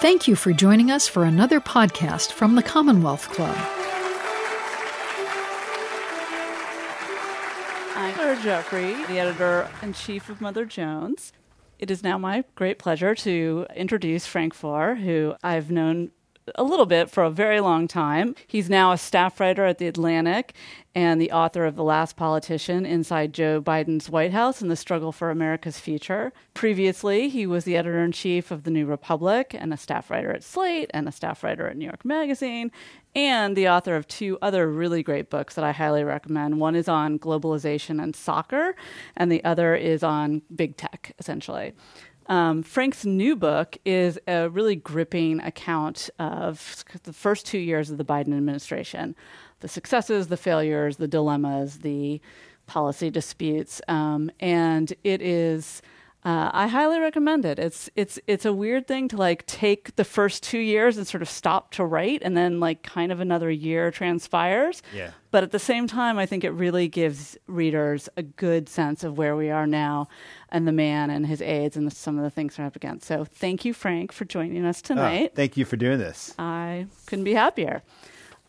[0.00, 3.56] Thank you for joining us for another podcast from the Commonwealth Club.
[7.96, 11.32] I'm Clara Jeffery, the editor in chief of Mother Jones.
[11.80, 16.12] It is now my great pleasure to introduce Frank Foer, who I've known
[16.54, 18.34] a little bit for a very long time.
[18.46, 20.54] He's now a staff writer at The Atlantic
[20.94, 25.12] and the author of The Last Politician Inside Joe Biden's White House and the Struggle
[25.12, 26.32] for America's Future.
[26.54, 30.32] Previously, he was the editor in chief of The New Republic and a staff writer
[30.32, 32.72] at Slate and a staff writer at New York Magazine
[33.14, 36.60] and the author of two other really great books that I highly recommend.
[36.60, 38.76] One is on globalization and soccer,
[39.16, 41.74] and the other is on big tech, essentially.
[42.28, 47.98] Um, Frank's new book is a really gripping account of the first two years of
[47.98, 49.16] the Biden administration
[49.60, 52.20] the successes, the failures, the dilemmas, the
[52.66, 53.80] policy disputes.
[53.88, 55.82] Um, and it is.
[56.24, 57.60] Uh, I highly recommend it.
[57.60, 61.22] It's it's it's a weird thing to like take the first two years and sort
[61.22, 64.82] of stop to write, and then like kind of another year transpires.
[64.92, 65.12] Yeah.
[65.30, 69.16] But at the same time, I think it really gives readers a good sense of
[69.16, 70.08] where we are now
[70.48, 73.06] and the man and his aides and the, some of the things we're up against.
[73.06, 75.32] So thank you, Frank, for joining us Oh, tonight.
[75.36, 76.34] thank you for doing this.
[76.38, 77.82] I couldn't be happier.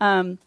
[0.02, 0.40] Um,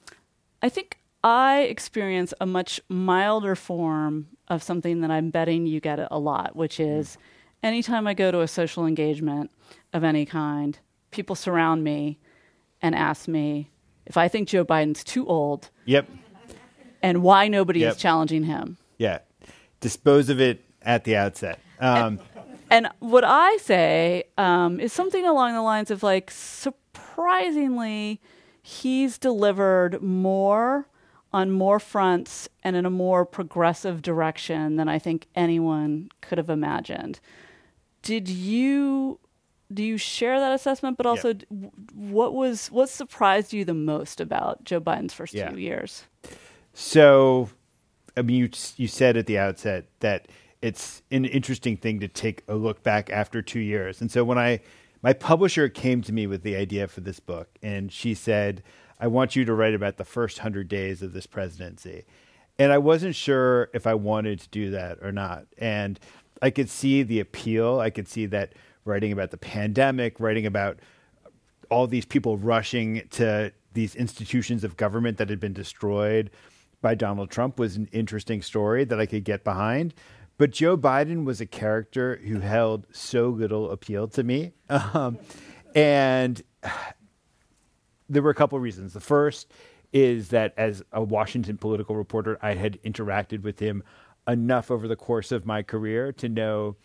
[0.61, 5.99] I think I experience a much milder form of something that I'm betting you get
[6.11, 7.17] a lot, which is
[7.63, 9.51] anytime I go to a social engagement
[9.93, 10.79] of any kind,
[11.11, 12.19] people surround me
[12.81, 13.71] and ask me
[14.05, 16.09] if I think Joe Biden's too old Yep.
[17.03, 17.93] and why nobody Yep.
[17.93, 18.77] is challenging him.
[18.99, 19.19] Yeah.
[19.81, 21.61] Dispose of it at the outset.
[21.79, 22.19] Um,
[22.71, 28.21] And what I say um, is something along the lines of like, surprisingly,
[28.63, 30.89] he's delivered more
[31.33, 36.51] on more fronts and in a more progressive direction than I think anyone could have
[36.51, 37.21] imagined.
[38.03, 39.19] Did you
[39.73, 40.99] do you share that assessment?
[40.99, 41.69] But also, Yeah.
[41.95, 45.49] what was what surprised you the most about Joe Biden's first Yeah.
[45.49, 46.05] two years?
[46.75, 47.49] so,
[48.17, 50.29] I mean, you, you said at the outset that
[50.61, 54.01] it's an interesting thing to take a look back after two years.
[54.01, 54.61] And so when I,
[55.03, 58.63] my publisher came to me with the idea for this book, and she said,
[59.03, 62.05] I want you to write about the first hundred days of this presidency.
[62.57, 65.47] And I wasn't sure if I wanted to do that or not.
[65.59, 65.99] And
[66.41, 67.81] I could see the appeal.
[67.81, 68.53] I could see that
[68.85, 70.79] writing about the pandemic, writing about
[71.69, 76.31] all these people rushing to these institutions of government that had been destroyed
[76.81, 79.95] by Donald Trump was an interesting story that I could get behind.
[80.39, 84.53] But Joe Biden was a character who held so little appeal to me.
[84.95, 85.19] Um,
[85.75, 86.43] and
[88.09, 88.93] there were a couple of reasons.
[88.93, 89.51] The first
[89.93, 93.83] is that as a Washington political reporter, I had interacted with him
[94.27, 96.77] enough over the course of my career to know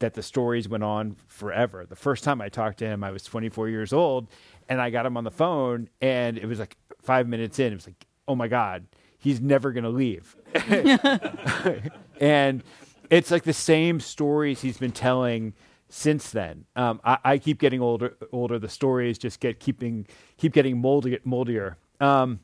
[0.00, 1.86] that the stories went on forever.
[1.86, 4.28] The first time I talked to him, I was 24 years old,
[4.68, 7.76] and I got him on the phone, and it was like five minutes in, it
[7.76, 8.86] was like, oh my God,
[9.18, 10.36] he's never going to leave.
[12.20, 12.62] and
[13.10, 15.52] it's like the same stories he's been telling
[15.90, 16.64] since then.
[16.76, 18.16] Um, I, I keep getting older.
[18.32, 18.58] Older.
[18.58, 20.06] The stories just get keeping
[20.38, 21.76] keep getting moldy, moldier.
[22.00, 22.40] Um,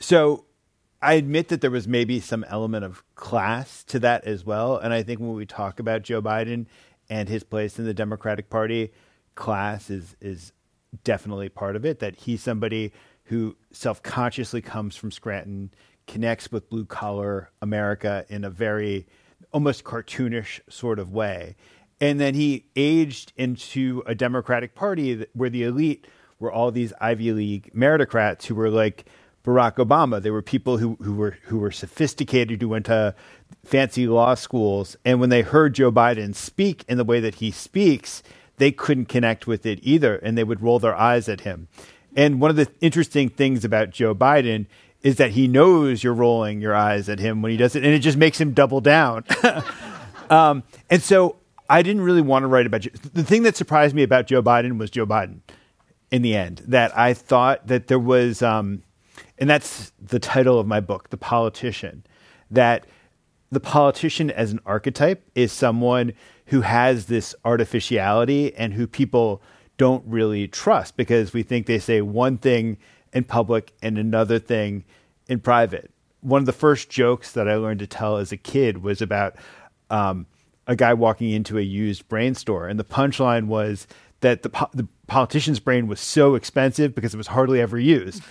[0.00, 0.44] so
[1.00, 4.76] I admit that there was maybe some element of class to that as well.
[4.76, 6.66] And I think when we talk about Joe Biden
[7.08, 8.92] and his place in the Democratic Party,
[9.34, 10.52] class is is
[11.04, 12.00] definitely part of it.
[12.00, 12.92] That he's somebody
[13.24, 15.70] who self consciously comes from Scranton,
[16.06, 19.06] connects with blue collar America in a very
[19.52, 21.54] almost cartoonish sort of way.
[22.00, 26.06] And then he aged into a Democratic Party where the elite
[26.38, 29.06] were all these Ivy League meritocrats who were like
[29.44, 30.22] Barack Obama.
[30.22, 33.14] They were people who, who were who were sophisticated, who went to
[33.64, 37.50] fancy law schools, and when they heard Joe Biden speak in the way that he
[37.50, 38.22] speaks,
[38.58, 41.68] they couldn't connect with it either, and they would roll their eyes at him.
[42.16, 44.66] And one of the interesting things about Joe Biden
[45.02, 47.94] is that he knows you're rolling your eyes at him when he does it, and
[47.94, 49.24] it just makes him double down.
[50.30, 51.36] um, and so
[51.68, 52.90] I didn't really want to write about Joe.
[53.12, 55.40] the thing that surprised me about Joe Biden was Joe Biden.
[56.10, 58.82] In the end, that I thought that there was, um,
[59.38, 62.02] and that's the title of my book, The Politician,
[62.50, 62.86] that
[63.50, 66.14] the politician as an archetype is someone
[66.46, 69.42] who has this artificiality and who people
[69.76, 72.78] don't really trust because we think they say one thing
[73.12, 74.84] in public and another thing
[75.28, 75.90] in private.
[76.20, 79.36] One of the first jokes that I learned to tell as a kid was about
[79.90, 80.26] um,
[80.68, 83.88] a guy walking into a used brain store, and the punchline was
[84.20, 88.22] that the po- the politician's brain was so expensive because it was hardly ever used.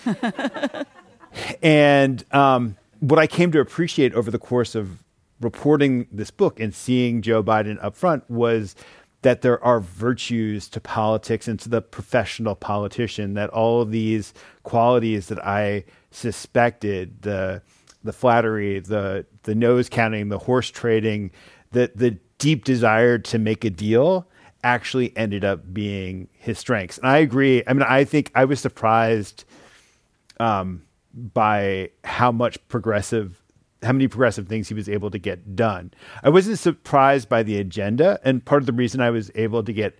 [1.64, 5.04] and um, what I came to appreciate over the course of
[5.42, 8.76] reporting this book and seeing Joe Biden up front was
[9.24, 14.34] that there are virtues to politics and to the professional politician, that all of these
[14.64, 17.62] qualities that I suspected the
[18.04, 21.32] the flattery, the the nose counting, the horse trading,
[21.72, 24.28] the the deep desire to make a deal
[24.64, 26.98] actually ended up being his strengths.
[26.98, 27.64] And I agree.
[27.68, 29.46] I mean, I think I was surprised
[30.40, 33.42] um, by how much progressive,
[33.82, 35.92] how many progressive things he was able to get done.
[36.24, 39.74] I wasn't surprised by the agenda, and part of the reason I was able to
[39.74, 39.98] get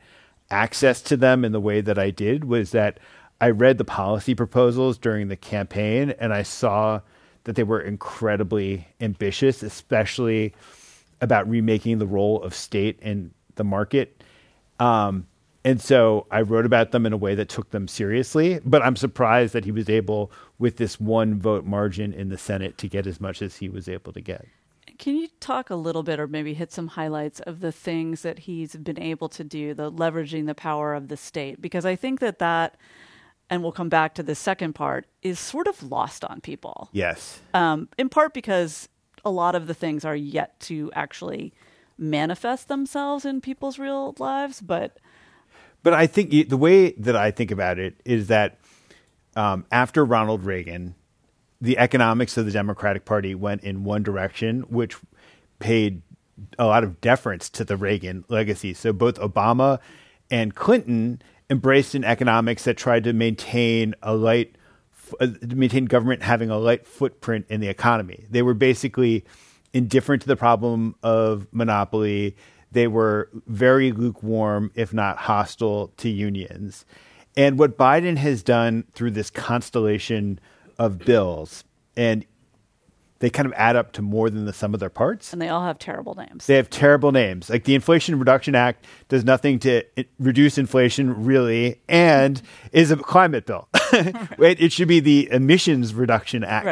[0.50, 3.00] access to them in the way that I did was that
[3.40, 7.02] I read the policy proposals during the campaign, and I saw
[7.44, 10.54] that they were incredibly ambitious, especially
[11.22, 14.24] about remaking the role of state and the market.
[14.80, 15.28] Um,
[15.64, 18.62] and so I wrote about them in a way that took them seriously.
[18.64, 22.78] But I'm surprised that he was able, with this one vote margin in the Senate,
[22.78, 24.46] to get as much as he was able to get.
[24.98, 28.40] Can you talk a little bit or maybe hit some highlights of the things that
[28.40, 31.62] he's been able to do, the leveraging the power of the state?
[31.62, 32.78] Because I think that that,
[33.50, 36.90] and we'll come back to the second part, is sort of lost on people.
[36.94, 37.42] Yes.
[37.54, 38.88] Um, in part because
[39.28, 41.54] a lot of the things are yet to actually
[41.98, 44.98] manifest themselves in people's real lives, but
[45.84, 48.60] but I think the way that I think about it is that
[49.36, 50.96] um, after Ronald Reagan,
[51.62, 54.98] the economics of the Democratic Party went in one direction, which
[55.60, 56.02] paid
[56.58, 58.74] a lot of deference to the Reagan legacy.
[58.74, 59.80] So both Obama
[60.30, 64.56] and Clinton embraced an economics that tried to maintain a light,
[65.20, 68.26] Uh, maintain government having a light footprint in the economy.
[68.30, 69.26] They were basically
[69.74, 72.36] indifferent to the problem of monopoly.
[72.72, 76.86] They were very lukewarm, if not hostile, to unions.
[77.36, 80.40] And what Biden has done through this constellation
[80.80, 81.64] of bills,
[81.96, 82.26] and
[83.20, 85.34] they kind of add up to more than the sum of their parts.
[85.34, 86.46] And they all have terrible names.
[86.46, 87.50] They have terrible names.
[87.50, 89.84] Like the Inflation Reduction Act does nothing to
[90.20, 92.42] reduce inflation, really, and
[92.72, 93.68] is a climate bill.
[94.38, 94.60] right.
[94.60, 96.66] it, should be the Emissions Reduction Act.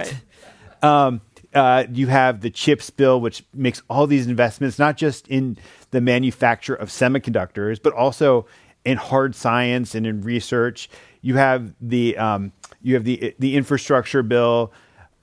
[0.83, 0.83] Right.
[0.83, 1.21] Um,
[1.53, 5.57] uh, you have the CHIPS bill, which makes all these investments, not just in
[5.91, 8.45] the manufacture of semiconductors, but also
[8.83, 10.89] in hard science and in research.
[11.21, 12.51] You have the um,
[12.81, 14.73] you have the the infrastructure bill,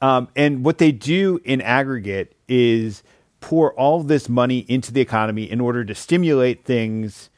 [0.02, 3.02] um, and what they do in aggregate is
[3.40, 7.30] pour all this money into the economy in order to stimulate things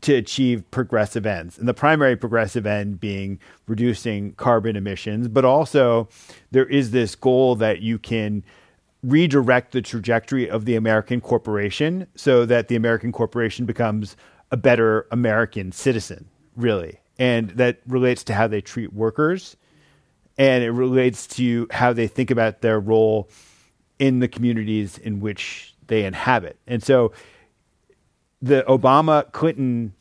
[0.00, 1.58] to achieve progressive ends.
[1.58, 6.08] And the primary progressive end being reducing carbon emissions, but also
[6.50, 8.42] there is this goal that you can
[9.02, 14.16] redirect the trajectory of the American corporation so that the American corporation becomes
[14.50, 16.26] a better American citizen,
[16.56, 17.00] really.
[17.18, 19.56] And that relates to how they treat workers
[20.38, 23.28] and it relates to how they think about their role
[23.98, 26.58] in the communities in which they inhabit.
[26.66, 27.12] And so
[28.42, 29.94] the Obama Clinton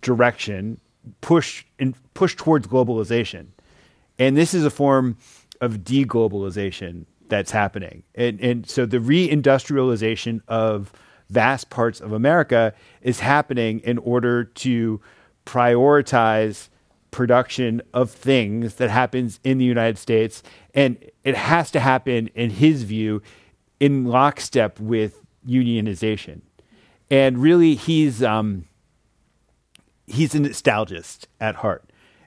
[0.00, 0.80] direction
[1.20, 3.48] push in, push towards globalization,
[4.18, 5.18] and this is a form
[5.60, 8.02] of deglobalization that's happening.
[8.14, 10.92] And, and so the reindustrialization of
[11.30, 15.00] vast parts of America is happening in order to
[15.46, 16.68] prioritize
[17.12, 20.42] production of things that happens in the United States.
[20.74, 23.22] And it has to happen, in his view,
[23.78, 26.40] in lockstep with unionization.
[27.08, 28.64] And really he's um,
[30.06, 31.84] he's a nostalgist at heart.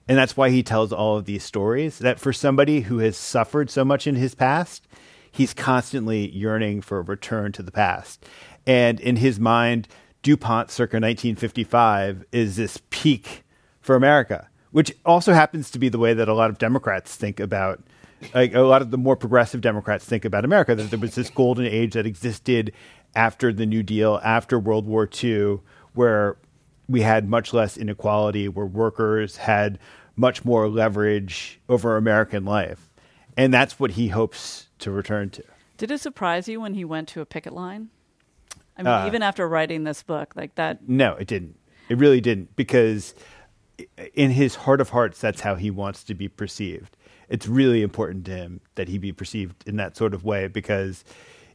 [0.08, 3.70] And that's why he tells all of these stories that for somebody who has suffered
[3.70, 4.88] so much in his past
[5.32, 8.26] he's constantly yearning for a return to the past.
[8.66, 9.88] And in his mind
[10.26, 13.44] dupont circa 1955 is this peak
[13.80, 17.40] for america which also happens to be the way that a lot of democrats think
[17.40, 17.82] about
[18.34, 21.30] like a lot of the more progressive democrats think about america that there was this
[21.30, 22.72] golden age that existed
[23.16, 25.60] after the New Deal, after World War II,
[25.94, 26.38] where
[26.88, 29.80] we had much less inequality, where workers had
[30.16, 32.92] much more leverage over American life.
[33.38, 35.44] And that's what he hopes to return to.
[35.78, 37.90] Did it surprise you when he went to a picket line?
[38.78, 40.88] I mean, uh, even after writing this book, like that.
[40.88, 41.58] No, it didn't.
[41.88, 43.14] It really didn't, because
[44.14, 46.96] in his heart of hearts, that's how he wants to be perceived.
[47.30, 51.04] It's really important to him that he be perceived in that sort of way, because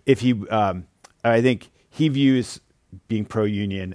[0.06, 0.86] if he um,
[1.22, 2.60] I think he views
[3.08, 3.94] being pro union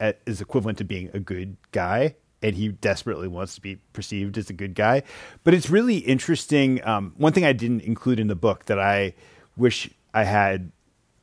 [0.00, 4.50] as equivalent to being a good guy, and he desperately wants to be perceived as
[4.50, 5.02] a good guy.
[5.44, 6.84] But it's really interesting.
[6.84, 9.14] Um, one thing I didn't include in the book that I
[9.56, 10.72] wish I had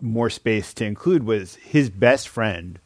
[0.02, 2.80] more space to include was his best friend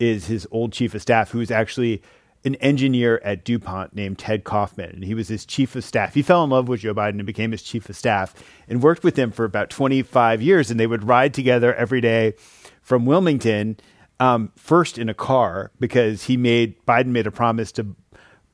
[0.00, 2.02] is his old chief of staff, who is actually
[2.44, 6.14] an engineer at DuPont named Ted Kaufman, and he was his chief of staff.
[6.14, 8.34] He fell in love with Joe Biden and became his chief of staff
[8.68, 10.70] and worked with him for about 25 years.
[10.70, 12.34] And they would ride together every day
[12.82, 13.78] from Wilmington
[14.20, 17.96] Um, first in a car because he made Biden made a promise to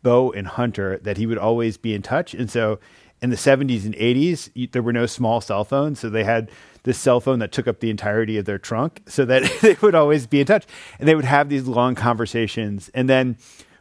[0.02, 2.78] Bo and Hunter that he would always be in touch, and so
[3.20, 6.50] in the 70s and 80s there were no small cell phones, so they had
[6.85, 9.94] this cell phone that took up the entirety of their trunk, so that they would
[9.94, 10.64] always be in touch,
[10.99, 12.90] and they would have these long conversations.
[12.94, 13.37] And then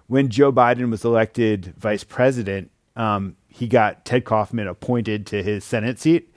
[0.10, 5.64] when Joe Biden was elected vice president, um, he got Ted Kaufman appointed to his
[5.64, 6.34] Senate seat.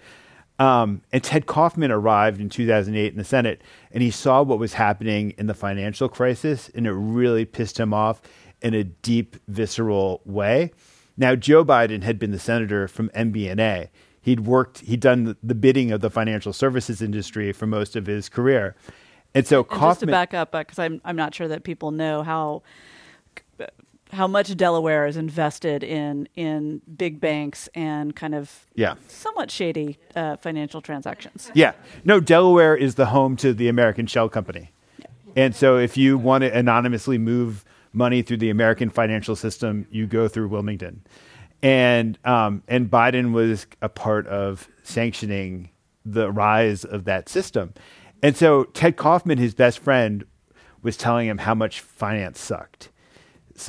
[0.58, 4.74] Um, and Ted Kaufman arrived in 2008 in the Senate, and he saw what was
[4.74, 8.20] happening in the financial crisis, and it really pissed him off
[8.60, 10.70] in a deep, visceral way.
[11.16, 13.88] Now, Joe Biden had been the senator from MBNA.
[14.20, 18.28] He'd worked, he'd done the bidding of the financial services industry for most of his
[18.28, 18.76] career.
[19.34, 19.90] And so, and Kaufman.
[19.90, 22.62] Just to back up, because I'm, I'm not sure that people know how
[24.12, 28.94] how much Delaware is invested in in big banks and kind of yeah.
[29.08, 31.50] somewhat shady uh, financial transactions.
[31.54, 31.72] Yeah,
[32.04, 35.06] no, Delaware is the home to the American Shell Company, yeah.
[35.36, 40.06] and so if you want to anonymously move money through the American financial system, you
[40.06, 41.02] go through Wilmington,
[41.62, 45.70] and um, and Biden was a part of sanctioning
[46.04, 47.72] the rise of that system,
[48.22, 50.24] and so Ted Kaufman, his best friend,
[50.82, 52.90] was telling him how much finance sucked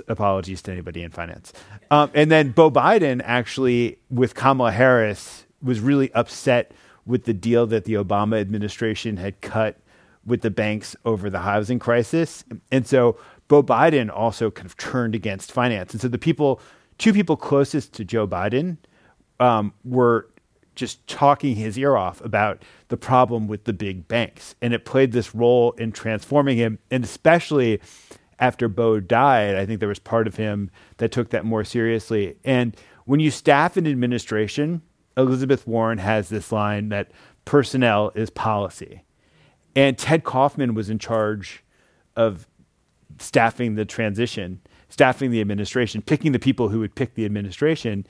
[0.07, 1.53] apologies to anybody in finance.
[1.91, 6.71] Um, and then Bo Biden actually, with Kamala Harris, was really upset
[7.05, 9.77] with the deal that the Obama administration had cut
[10.25, 12.43] with the banks over the housing crisis.
[12.71, 15.93] And so Bo Biden also kind of turned against finance.
[15.93, 16.61] And so the people,
[16.97, 18.77] two people closest to Joe Biden,
[19.39, 20.29] um, were
[20.75, 24.55] just talking his ear off about the problem with the big banks.
[24.61, 27.79] And it played this role in transforming him, and especially
[28.43, 32.35] after Bo died, I think there was part of him that took that more seriously.
[32.43, 34.81] And when you staff an administration,
[35.15, 37.09] Elizabeth Warren has this line that
[37.45, 39.01] personnel is policy.
[39.77, 41.63] And Ted Kaufman was in charge
[42.17, 42.45] of
[43.17, 44.59] staffing the transition,
[44.89, 48.05] staffing the administration, picking the people who would pick the administration.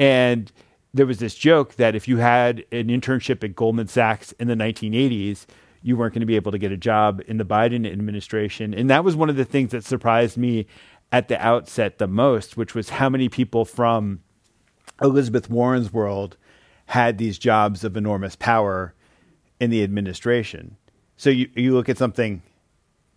[0.00, 0.50] And
[0.92, 4.56] there was this joke that if you had an internship at Goldman Sachs in the
[4.56, 5.46] 1980s,
[5.86, 8.74] you weren't going to be able to get a job in the Biden administration.
[8.74, 10.66] And that was one of the things that surprised me
[11.12, 14.20] at the outset the most, which was how many people from
[15.00, 16.36] Elizabeth Warren's world
[16.86, 18.94] had these jobs of enormous power
[19.60, 20.76] in the administration.
[21.16, 22.42] So you you look at something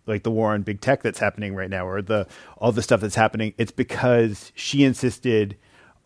[0.06, 3.00] like the war on big tech that's happening right now, or the all the stuff
[3.00, 3.52] that's happening.
[3.58, 5.56] It's because she insisted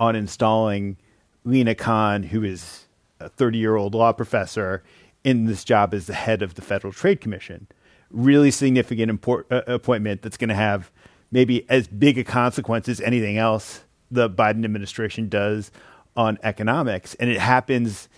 [0.01, 0.97] on installing
[1.45, 2.87] Lina Khan, who is
[3.21, 4.83] a 30 year old law professor,
[5.25, 7.67] in this job as the head of the Federal Trade Commission.
[8.11, 10.91] Really significant import, uh, appointment that's going to have
[11.33, 15.73] maybe as big a consequence as anything else the Biden administration does
[16.17, 17.15] on economics.
[17.15, 18.09] And it happens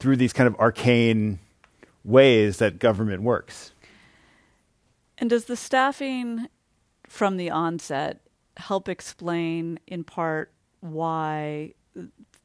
[0.00, 1.38] through these kind of arcane
[2.02, 3.72] ways that government works.
[5.18, 6.48] And does the staffing
[7.08, 8.20] from the onset
[8.56, 11.74] help explain, in part, why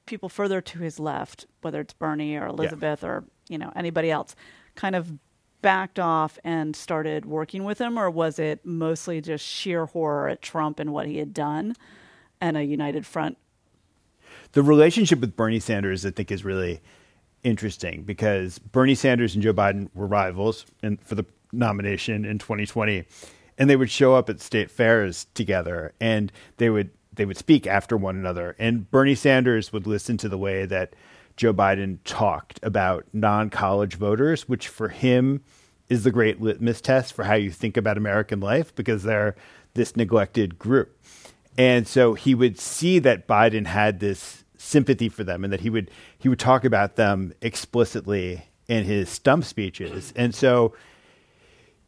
[0.05, 3.09] people further to his left, whether it's Bernie or Elizabeth yeah.
[3.09, 4.35] or you know anybody else
[4.75, 5.11] kind of
[5.61, 10.41] backed off and started working with him or was it mostly just sheer horror at
[10.41, 11.75] Trump and what he had done
[12.39, 13.37] and a united front?
[14.53, 16.81] The relationship with Bernie Sanders I think is really
[17.43, 23.05] interesting because Bernie Sanders and Joe Biden were rivals in, for the nomination in 2020
[23.57, 27.67] and they would show up at state fairs together and they would they would speak
[27.67, 30.93] after one another and Bernie Sanders would listen to the way that
[31.39, 35.41] Joe Biden talked about non college voters, which for him
[35.87, 39.37] is the great litmus test for how you think about American life because they're
[39.73, 41.01] this neglected group.
[41.57, 45.69] And so he would see that Biden had this sympathy for them and that he
[45.69, 50.11] would he would talk about them explicitly in his stump speeches.
[50.17, 50.73] And so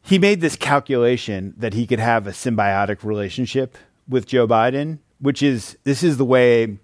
[0.00, 3.76] he made this calculation that he could have a symbiotic relationship
[4.08, 6.78] with Joe Biden, which is this is the way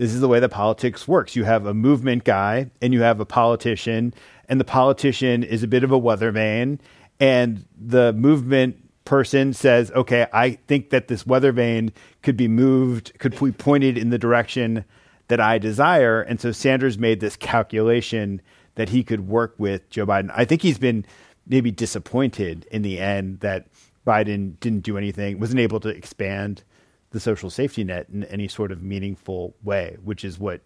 [0.00, 1.36] this is the way that politics works.
[1.36, 4.14] You have a movement guy and you have a politician,
[4.48, 6.80] and the politician is a bit of a weatherman,
[7.20, 11.92] and the movement person says, okay, I think that this weather vane
[12.22, 14.86] could be moved, could be pointed in the direction
[15.28, 16.22] that I desire.
[16.22, 18.40] And so Sanders made this calculation
[18.76, 20.30] that he could work with Joe Biden.
[20.34, 21.04] I think he's been
[21.46, 23.66] maybe disappointed in the end that
[24.06, 26.64] Biden didn't do anything, wasn't able to expand
[27.10, 30.60] the social safety net in any sort of meaningful way, which is what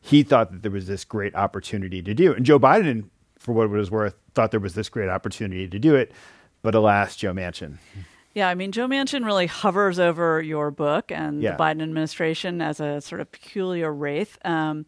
[0.00, 2.34] he thought that there was this great opportunity to do.
[2.34, 3.08] And Joe Biden,
[3.38, 6.12] for what it was worth, thought there was this great opportunity to do it.
[6.62, 7.78] But alas, Joe Manchin.
[8.34, 11.52] Yeah, I mean, Joe Manchin really hovers over your book and yeah.
[11.52, 14.38] the Biden administration as a sort of peculiar wraith.
[14.44, 14.86] Um,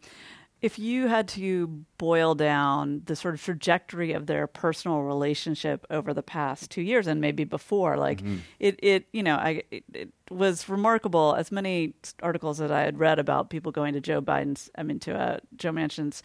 [0.61, 1.67] if you had to
[1.99, 7.05] boil down the sort of trajectory of their personal relationship over the past two years
[7.05, 8.37] and maybe before, like Mm-hmm.
[8.59, 11.35] it, it, you know, I, it, it was remarkable.
[11.35, 14.99] As many articles that I had read about people going to Joe Biden's, I mean,
[15.01, 16.23] to uh, Joe Manchin's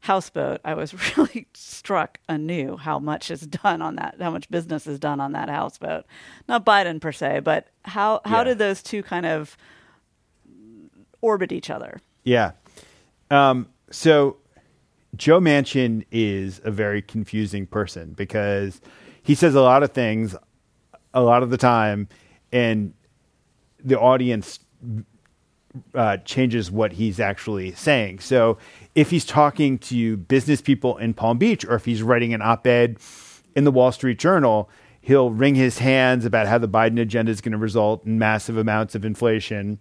[0.00, 4.86] houseboat, I was really struck anew how much is done on that, how much business
[4.86, 6.06] is done on that houseboat.
[6.48, 8.44] Not Biden per se, but how how Yeah.
[8.44, 9.56] did those two kind of
[11.20, 12.00] orbit each other?
[12.24, 12.52] Yeah.
[13.30, 14.36] Um, so
[15.16, 18.80] Joe Manchin is a very confusing person because
[19.22, 20.36] he says a lot of things
[21.16, 22.08] a lot of the time,
[22.52, 22.92] and
[23.82, 24.60] the audience
[25.94, 28.18] uh, changes what he's actually saying.
[28.20, 28.58] So
[28.94, 32.66] if he's talking to business people in Palm Beach or if he's writing an op
[32.66, 32.98] ed
[33.54, 34.68] in the Wall Street Journal,
[35.00, 38.58] he'll wring his hands about how the Biden agenda is going to result in massive
[38.58, 39.78] amounts of inflation.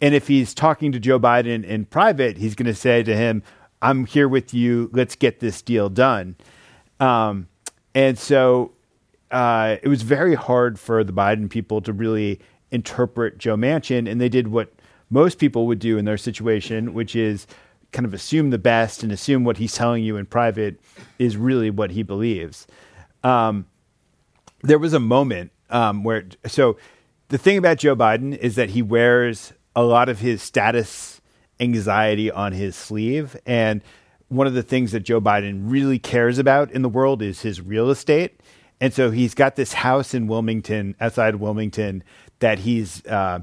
[0.00, 3.42] And if he's talking to Joe Biden in private, he's going to say to him,
[3.82, 4.90] I'm here with you.
[4.92, 6.36] Let's get this deal done.
[7.00, 7.48] Um,
[7.94, 8.72] and so
[9.30, 12.40] uh, it was very hard for the Biden people to really
[12.70, 14.10] interpret Joe Manchin.
[14.10, 14.72] And they did what
[15.10, 17.46] most people would do in their situation, which is
[17.92, 20.78] kind of assume the best and assume what he's telling you in private
[21.18, 22.66] is really what he believes.
[23.24, 23.66] Um,
[24.62, 26.76] there was a moment um, where so
[27.28, 31.20] the thing about Joe Biden is that he wears a lot of his status
[31.60, 33.36] anxiety on his sleeve.
[33.46, 33.82] And
[34.28, 37.60] one of the things that Joe Biden really cares about in the world is his
[37.60, 38.40] real estate.
[38.80, 42.04] And so he's got this house in Wilmington outside Wilmington
[42.38, 43.40] that he's uh,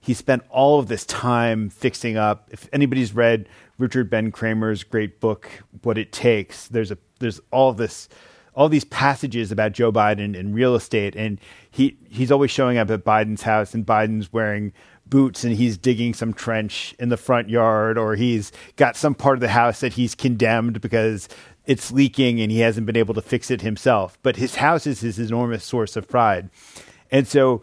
[0.00, 2.48] he spent all of this time fixing up.
[2.50, 5.50] If anybody's read Richard Ben Cramer's great book
[5.82, 8.08] What It Takes there's a there's all this
[8.54, 12.90] all these passages about Joe Biden and real estate, and he he's always showing up
[12.90, 14.72] at Biden's house, and Biden's wearing
[15.10, 19.36] boots, and he's digging some trench in the front yard, or he's got some part
[19.36, 21.28] of the house that he's condemned because
[21.66, 24.18] it's leaking, and he hasn't been able to fix it himself.
[24.22, 26.50] But his house is his enormous source of pride,
[27.10, 27.62] and so,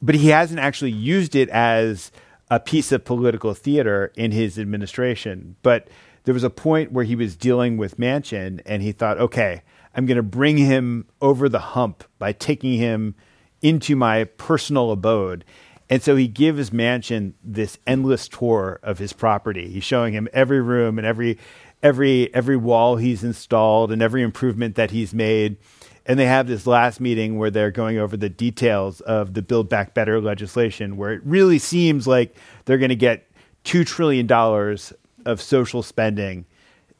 [0.00, 2.12] but he hasn't actually used it as
[2.50, 5.56] a piece of political theater in his administration.
[5.62, 5.88] But
[6.24, 9.62] there was a point where he was dealing with Manchin, and he thought, okay.
[9.98, 13.14] I'm going to bring him over the hump by taking him
[13.62, 15.42] into my personal abode.
[15.88, 19.68] And so he gives Manchin this endless tour of his property.
[19.68, 21.38] He's showing him every room and every
[21.82, 25.56] every every wall he's installed and every improvement that he's made.
[26.04, 29.68] And they have this last meeting where they're going over the details of the Build
[29.68, 33.28] Back Better legislation, where it really seems like they're going to get
[33.64, 34.92] two trillion dollars
[35.24, 36.46] of social spending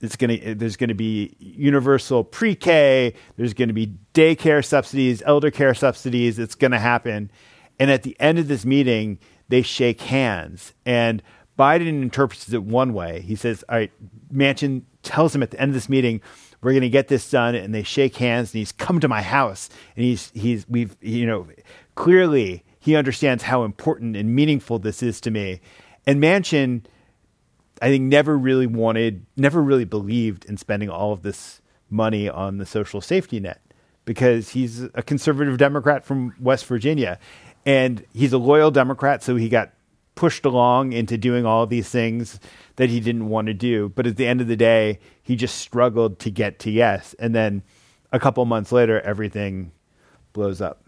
[0.01, 5.23] it's going to there's going to be universal pre-K, there's going to be daycare subsidies,
[5.25, 7.31] elder care subsidies, it's going to happen.
[7.79, 11.23] And at the end of this meeting, they shake hands and
[11.59, 13.21] Biden interprets it one way.
[13.23, 13.93] He says, "All right,
[14.33, 16.21] Manchin tells him at the end of this meeting,
[16.61, 19.23] we're going to get this done." And they shake hands, and he's come to my
[19.23, 21.47] house, and he's he's we've you know
[21.95, 25.61] clearly he understands how important and meaningful this is to me.
[26.07, 26.83] And Manchin
[27.81, 31.61] I think never really wanted, never really believed in spending all of this
[31.91, 33.61] money on the social safety net
[34.05, 37.19] because he's a conservative Democrat from West Virginia.
[37.67, 39.73] And he's a loyal Democrat, so he got
[40.15, 42.41] pushed along into doing all these things
[42.77, 43.91] that he didn't want to do.
[43.91, 47.15] But at the end of the day, he just struggled to get to yes.
[47.19, 47.63] And then
[48.13, 49.73] a couple months later, everything
[50.33, 50.87] blows up.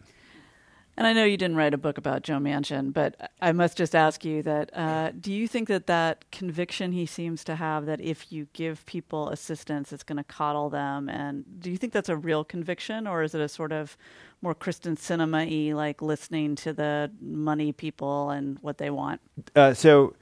[0.97, 3.95] And I know you didn't write a book about Joe Manchin, but I must just
[3.95, 8.01] ask you that uh, do you think that that conviction he seems to have that
[8.01, 11.09] if you give people assistance, it's going to coddle them?
[11.09, 13.97] And do you think that's a real conviction, or is it a sort of
[14.42, 19.20] more Kyrsten Sinema y, like listening to the money people and what they want?
[19.55, 20.14] Uh, so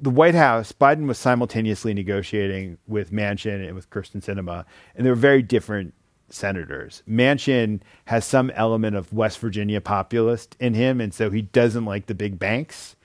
[0.00, 5.10] the White House, Biden was simultaneously negotiating with Manchin and with Kyrsten Sinema, and they
[5.10, 5.94] were very different
[6.28, 7.02] senators.
[7.08, 12.06] Manchin has some element of West Virginia populist in him, and so he doesn't like
[12.06, 12.96] the big banks,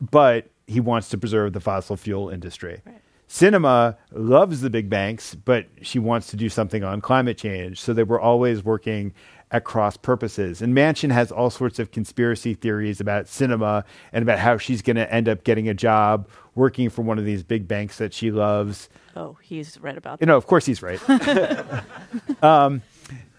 [0.00, 2.82] but he wants to preserve the fossil fuel industry.
[2.84, 3.00] Right.
[3.30, 7.80] Sinema loves the big banks, but she wants to do something on climate change.
[7.80, 9.14] So they were always working
[9.52, 10.60] at cross purposes.
[10.60, 14.96] And Manchin has all sorts of conspiracy theories about Sinema and about how she's going
[14.96, 18.32] to end up getting a job working for one of these big banks that she
[18.32, 18.88] loves.
[19.14, 21.00] Oh, he's right about You know, of course he's right.
[22.42, 22.82] um,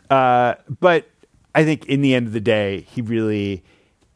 [0.10, 1.10] uh, but
[1.54, 3.62] I think in the end of the day, he really,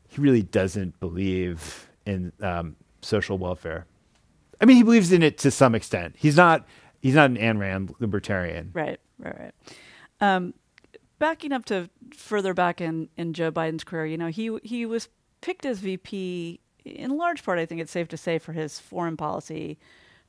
[0.07, 3.85] he really doesn't believe in um, social welfare.
[4.61, 6.15] I mean, he believes in it to some extent.
[6.17, 6.65] He's not.
[7.01, 8.71] He's not an Ayn Rand libertarian.
[8.73, 9.53] Right, right, right.
[10.21, 10.53] Um,
[11.19, 15.07] backing up to further back in, in Joe Biden's career, you know, he he was
[15.41, 17.59] picked as VP in large part.
[17.59, 19.77] I think it's safe to say for his foreign policy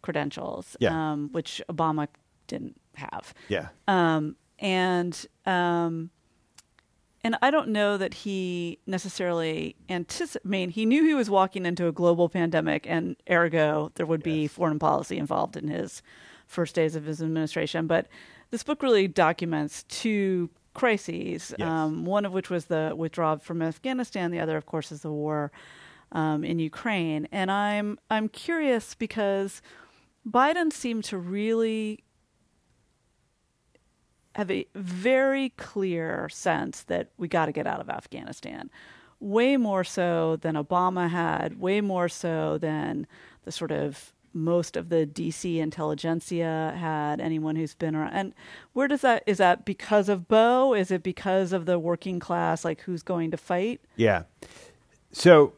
[0.02, 1.12] credentials, Yeah.
[1.12, 2.08] um, which Obama
[2.46, 3.32] didn't have.
[3.48, 3.68] Yeah.
[3.88, 6.10] Um, and um,
[7.26, 10.46] and I don't know that he necessarily anticipated.
[10.46, 14.22] I mean, he knew he was walking into a global pandemic, and ergo, there would
[14.22, 16.02] be foreign policy involved in his
[16.46, 17.88] first days of his administration.
[17.88, 18.06] But
[18.52, 21.52] this book really documents two crises.
[21.58, 21.68] Yes.
[21.68, 24.30] Um, one of which was the withdrawal from Afghanistan.
[24.30, 25.50] The other, of course, is the war
[26.12, 27.26] um, in Ukraine.
[27.32, 29.62] And I'm I'm curious because
[30.24, 32.04] Biden seemed to really
[34.36, 38.70] have a very clear sense that we got to get out of Afghanistan.
[39.18, 43.06] Way more so than Obama had, way more so than
[43.44, 48.12] the sort of most of the DC intelligentsia had, anyone who's been around.
[48.12, 48.34] And
[48.74, 50.74] where does that, is that because of Bo?
[50.74, 53.80] Is it because of the working class, like who's going to fight?
[53.96, 54.24] Yeah.
[55.12, 55.54] So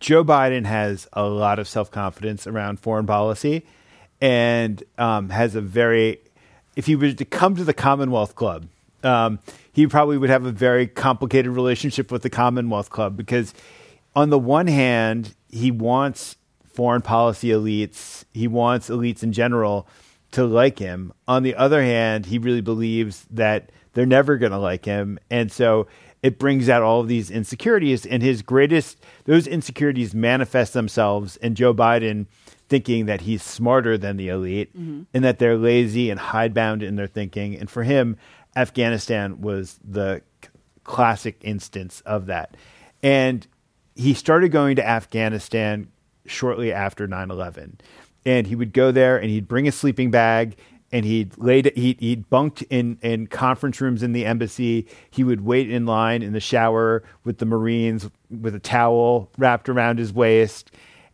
[0.00, 3.64] Joe Biden has a lot of self confidence around foreign policy
[4.20, 6.18] and um, has a very,
[6.80, 8.66] if he were to come to the Commonwealth Club,
[9.02, 9.38] um,
[9.70, 13.52] he probably would have a very complicated relationship with the Commonwealth Club because,
[14.16, 19.86] on the one hand, he wants foreign policy elites, he wants elites in general
[20.30, 21.12] to like him.
[21.28, 25.18] On the other hand, he really believes that they're never going to like him.
[25.30, 25.86] And so
[26.22, 28.06] it brings out all of these insecurities.
[28.06, 32.24] And his greatest, those insecurities manifest themselves in Joe Biden
[32.70, 35.02] thinking that he's smarter than the elite mm-hmm.
[35.12, 37.54] and that they're lazy and hidebound in their thinking.
[37.56, 38.16] And for him,
[38.56, 40.50] Afghanistan was the c-
[40.84, 42.56] classic instance of that.
[43.02, 43.46] And
[43.94, 45.90] he started going to Afghanistan
[46.24, 47.80] shortly after 9-11
[48.24, 50.56] and he would go there and he'd bring a sleeping bag
[50.92, 55.40] and he'd laid he'd, he'd bunked in, in conference rooms in the embassy he would
[55.40, 60.12] wait in line in the shower with the marines with a towel wrapped around his
[60.12, 60.70] waist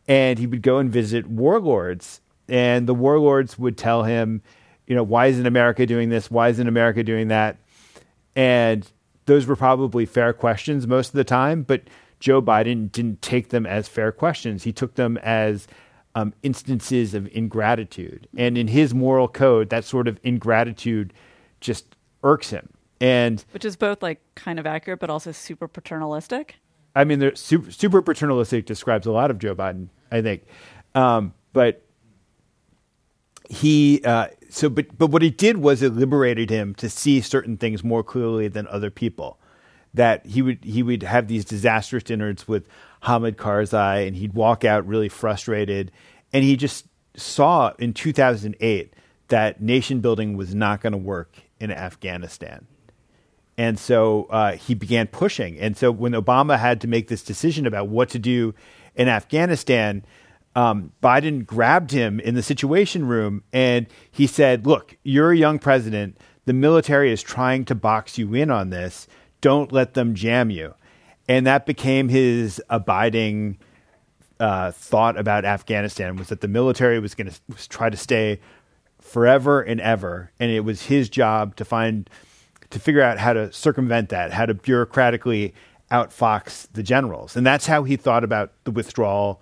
[0.08, 4.42] and he would go and visit warlords and the warlords would tell him
[4.86, 7.56] you know why isn't america doing this why isn't america doing that
[8.36, 8.90] and
[9.26, 11.82] those were probably fair questions most of the time, but
[12.20, 14.62] Joe Biden didn't take them as fair questions.
[14.62, 15.66] He took them as
[16.14, 18.28] um, instances of ingratitude.
[18.36, 21.12] And in his moral code, that sort of ingratitude
[21.60, 22.70] just irks him.
[23.00, 26.56] And Which is both like kind of accurate, but also super paternalistic.
[26.94, 30.44] I mean, the super, super paternalistic describes a lot of Joe Biden, I think.
[30.94, 31.82] Um, but
[33.48, 37.56] he, uh, so, but, but what it did was it liberated him to see certain
[37.56, 39.38] things more clearly than other people.
[39.94, 42.68] That he would, he would have these disastrous dinners with
[43.02, 45.90] Hamid Karzai and he'd walk out really frustrated.
[46.32, 48.92] And he just saw in 2008
[49.28, 52.66] that nation building was not going to work in Afghanistan.
[53.58, 55.58] And so uh, he began pushing.
[55.58, 58.54] And so when Obama had to make this decision about what to do
[58.96, 60.04] in Afghanistan,
[60.54, 65.58] um, Biden grabbed him in the Situation Room and he said, Look, you're a young
[65.58, 66.18] president.
[66.46, 69.06] The military is trying to box you in on this.
[69.40, 70.74] Don't let them jam you.
[71.28, 73.58] And that became his abiding
[74.38, 78.40] uh, thought about Afghanistan was that the military was going to try to stay
[79.00, 82.10] forever and ever, and it was his job to find
[82.70, 85.52] to figure out how to circumvent that, how to bureaucratically
[85.90, 89.40] outfox the generals, and that's how he thought about the withdrawal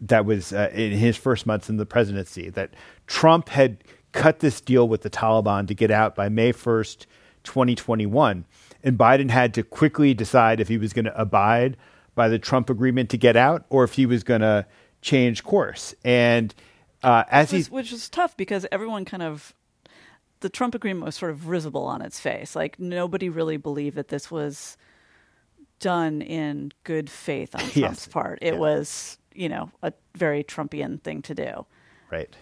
[0.00, 2.50] that was uh, in his first months in the presidency.
[2.50, 2.70] That
[3.06, 7.06] Trump had cut this deal with the Taliban to get out by May first,
[7.44, 8.44] twenty twenty one,
[8.82, 11.76] and Biden had to quickly decide if he was going to abide
[12.14, 14.66] by the Trump agreement to get out or if he was going to
[15.00, 15.94] change course.
[16.04, 16.54] And
[17.02, 19.54] uh, as he which, which was tough because everyone kind of
[20.40, 22.54] the Trump agreement was sort of risible on its face.
[22.56, 24.76] Like nobody really believed that this was
[25.82, 28.06] done in good faith on Trump's Yes.
[28.08, 28.38] part.
[28.40, 28.60] It Yeah.
[28.60, 31.66] was, you know, a very Trumpian thing to do.
[32.10, 32.34] right.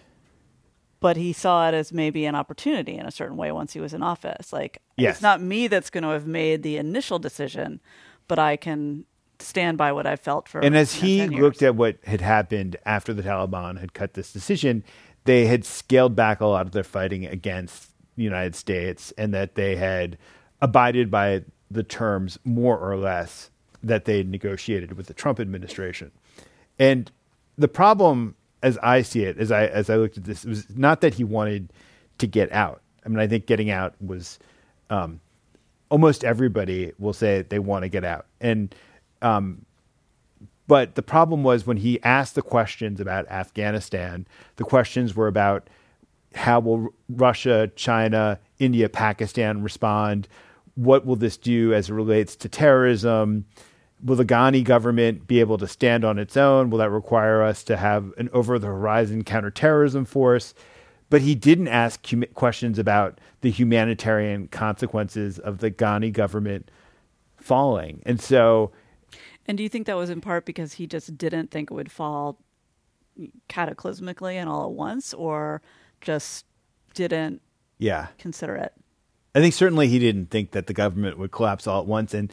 [1.01, 3.91] But he saw it as maybe an opportunity in a certain way once he was
[3.93, 4.53] in office.
[4.53, 5.15] Like Yes.
[5.15, 7.79] it's not me that's going to have made the initial decision,
[8.27, 9.05] but I can
[9.39, 10.59] stand by what I felt for.
[10.63, 14.13] And as you know, he looked at what had happened after the Taliban had cut
[14.13, 14.83] this decision,
[15.23, 19.55] they had scaled back a lot of their fighting against the United States and that
[19.55, 20.19] they had
[20.61, 23.49] abided by the terms more or less
[23.83, 26.11] that they negotiated with the Trump administration.
[26.77, 27.11] And
[27.57, 31.01] the problem as I see it, as I as I looked at this, was not
[31.01, 31.73] that he wanted
[32.19, 32.81] to get out.
[33.05, 34.37] I mean, I think getting out was
[34.89, 35.19] um,
[35.89, 38.27] almost everybody will say they want to get out.
[38.39, 38.73] And
[39.21, 39.65] um,
[40.67, 45.67] but the problem was when he asked the questions about Afghanistan, the questions were about
[46.33, 50.27] how will Russia, China, India, Pakistan respond?
[50.75, 53.45] What will this do as it relates to terrorism?
[54.03, 56.69] will the Ghani government be able to stand on its own?
[56.69, 60.53] Will that require us to have an over the horizon counterterrorism force?
[61.09, 66.71] But he didn't ask hum- questions about the humanitarian consequences of the Ghani government
[67.37, 68.01] falling.
[68.05, 68.71] And so.
[69.47, 71.91] And do you think that was in part because he just didn't think it would
[71.91, 72.39] fall
[73.49, 75.61] cataclysmically and all at once, or
[75.99, 76.45] just
[76.93, 77.41] didn't
[77.77, 78.07] yeah.
[78.17, 78.73] consider it?
[79.33, 82.13] I think certainly he didn't think that the government would collapse all at once.
[82.13, 82.31] And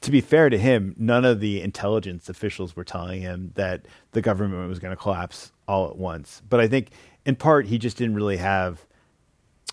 [0.00, 4.22] to be fair to him, none of the intelligence officials were telling him that the
[4.22, 6.42] government was going to collapse all at once.
[6.48, 6.90] But I think
[7.24, 8.84] in part he just didn't really have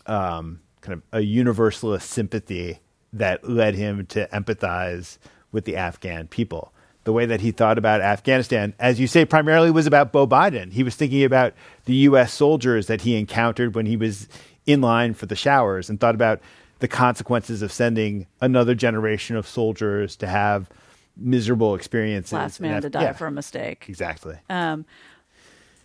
[0.06, 2.80] um, kind of a universalist sympathy
[3.14, 5.18] that led him to empathize
[5.52, 6.74] with the Afghan people.
[7.06, 10.72] The way that he thought about Afghanistan, as you say, primarily was about Bo Biden.
[10.72, 11.54] He was thinking about
[11.86, 12.34] the U.S.
[12.34, 14.28] soldiers that he encountered when he was
[14.70, 16.40] in line for the showers and thought about
[16.80, 20.70] the consequences of sending another generation of soldiers to have
[21.18, 22.34] miserable experiences.
[22.34, 23.86] Last man to die yeah, for a mistake.
[23.90, 24.38] Exactly.
[24.50, 24.86] Um,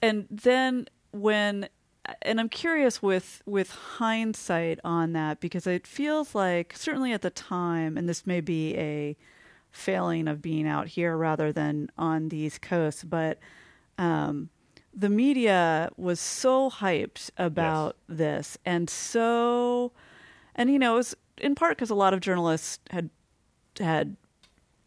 [0.02, 1.68] and then when,
[2.22, 7.30] and I'm curious with with hindsight on that because it feels like certainly at the
[7.30, 9.16] time, and this may be a
[9.72, 13.38] failing of being out here rather than on the East Coast, but
[13.98, 14.50] um,
[14.96, 18.18] the media was so hyped about yes.
[18.18, 19.92] this and so
[20.54, 23.10] and you know it was in part because a lot of journalists had
[23.78, 24.16] had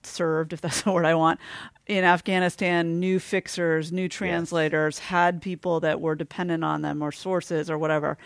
[0.04, 1.40] served if that's the word i want
[1.88, 5.08] in afghanistan new fixers new translators yes.
[5.08, 8.18] had people that were dependent on them or sources or whatever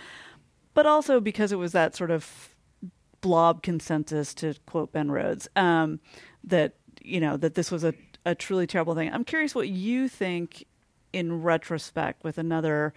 [0.74, 2.56] but also because it was that sort of
[3.22, 6.00] blob consensus to quote ben rhodes um,
[6.44, 7.94] that you know that this was a,
[8.26, 10.66] a truly terrible thing i'm curious what you think
[11.14, 12.94] in retrospect with another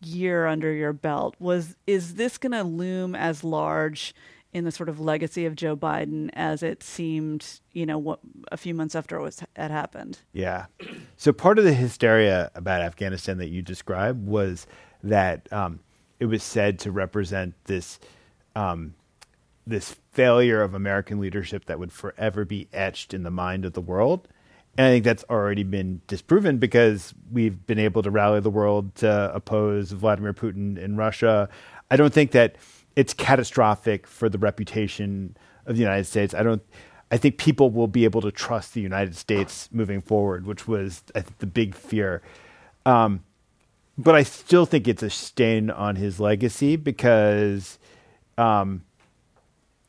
[0.00, 4.14] year under your belt was is this going to loom as large
[4.52, 8.56] in the sort of legacy of Joe Biden as it seemed, you know, what, a
[8.56, 10.20] few months after it was had happened.
[10.32, 10.66] Yeah.
[11.20, 14.68] So part of the hysteria about Afghanistan that you described was
[15.02, 15.80] that um,
[16.20, 17.98] it was said to represent this
[18.54, 18.94] um,
[19.66, 23.80] this failure of American leadership that would forever be etched in the mind of the
[23.80, 24.28] world.
[24.78, 28.94] And I think that's already been disproven because we've been able to rally the world
[28.96, 31.48] to oppose Vladimir Putin in Russia.
[31.90, 32.54] I don't think that
[32.94, 35.36] it's catastrophic for the reputation
[35.66, 36.32] of the United States.
[36.32, 36.62] I don't.
[37.10, 41.02] I think people will be able to trust the United States moving forward, which was
[41.12, 42.22] I think the big fear.
[42.86, 43.24] Um,
[43.96, 47.80] but I still think it's a stain on his legacy because
[48.36, 48.84] um,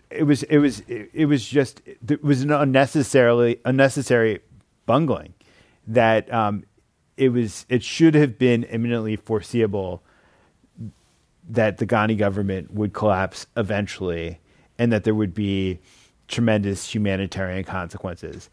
[0.09, 4.39] it was it was it, it was just it was an unnecessarily unnecessary
[4.89, 5.35] bungling
[5.85, 6.63] that um,
[7.15, 10.01] it was it should have been imminently foreseeable
[11.47, 14.39] that the Ghani government would collapse eventually
[14.79, 15.77] and that there would be
[16.27, 18.49] tremendous humanitarian consequences.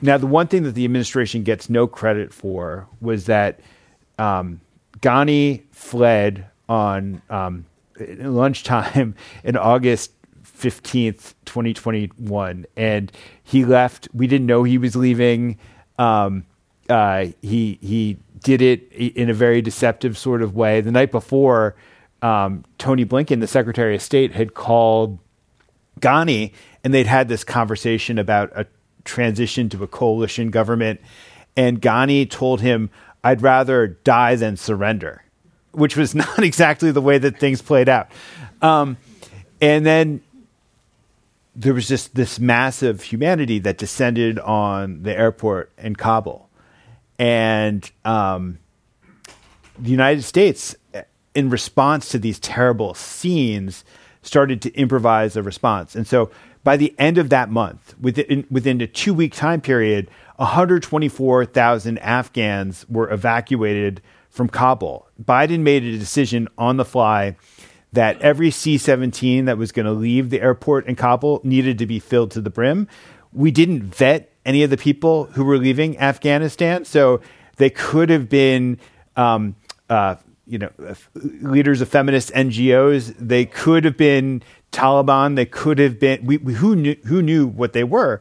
[0.00, 3.58] Now, the one thing that the administration gets no credit for was that
[4.20, 4.60] um,
[5.00, 7.66] Ghani fled on um,
[7.98, 10.12] lunchtime in August
[10.62, 12.66] 15th, 2021.
[12.76, 14.08] And he left.
[14.12, 15.58] We didn't know he was leaving.
[15.98, 16.44] Um,
[16.88, 20.80] uh, he he did it in a very deceptive sort of way.
[20.80, 21.76] The night before,
[22.22, 25.18] um, Tony Blinken, the Secretary of State, had called
[26.00, 26.52] Ghani,
[26.82, 28.66] and they'd had this conversation about a
[29.04, 31.00] transition to a coalition government.
[31.56, 32.90] And Ghani told him,
[33.22, 35.22] "I'd rather die than surrender,"
[35.72, 38.08] which was not exactly the way that things played out.
[38.60, 38.96] Um,
[39.60, 40.20] and then
[41.54, 46.48] there was just this massive humanity that descended on the airport in Kabul.
[47.18, 48.58] And um,
[49.78, 50.74] the United States,
[51.34, 53.84] in response to these terrible scenes,
[54.22, 55.94] started to improvise a response.
[55.94, 56.30] And so
[56.64, 62.86] by the end of that month, within, within a two week time period, 124,000 Afghans
[62.88, 65.06] were evacuated from Kabul.
[65.22, 67.36] Biden made a decision on the fly
[67.92, 71.86] that every C 17 that was going to leave the airport in Kabul needed to
[71.86, 72.88] be filled to the brim.
[73.32, 77.20] We didn't vet any of the people who were leaving Afghanistan, so
[77.56, 78.78] they could have been.
[79.16, 79.56] Um,
[79.90, 80.70] uh, you know,
[81.14, 83.14] leaders of feminist NGOs.
[83.18, 85.36] They could have been Taliban.
[85.36, 86.26] They could have been.
[86.26, 88.20] We, we who knew who knew what they were,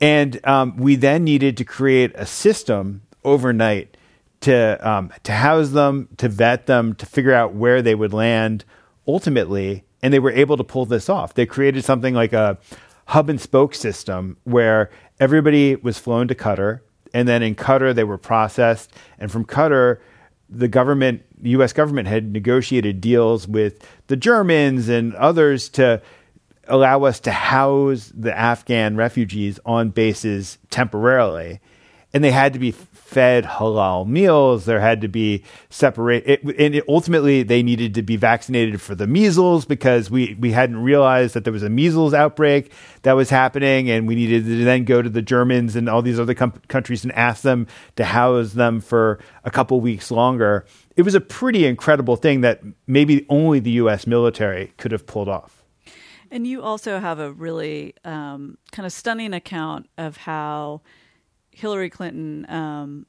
[0.00, 3.96] and um, we then needed to create a system overnight
[4.40, 8.64] to um, to house them, to vet them, to figure out where they would land,
[9.06, 11.34] ultimately, and they were able to pull this off.
[11.34, 12.58] They created something like a
[13.06, 16.80] hub and spoke system where everybody was flown to Qatar,
[17.14, 19.98] and then in Qatar they were processed, and from Qatar,
[20.48, 21.72] the government, the U.S.
[21.72, 26.02] government, had negotiated deals with the Germans and others to
[26.68, 31.60] allow us to house the Afghan refugees on bases temporarily.
[32.14, 32.72] And they had to be
[33.12, 34.64] fed halal meals.
[34.64, 38.94] There had to be separate, it, and it, ultimately they needed to be vaccinated for
[38.94, 42.72] the measles because we we hadn't realized that there was a measles outbreak
[43.02, 46.18] that was happening, and we needed to then go to the Germans and all these
[46.18, 50.64] other com- countries and ask them to house them for a couple weeks longer.
[50.96, 54.06] It was a pretty incredible thing that maybe only the U.S.
[54.06, 55.62] military could have pulled off.
[56.30, 60.80] And you also have a really um, kind of stunning account of how
[61.52, 63.06] Hillary Clinton, um,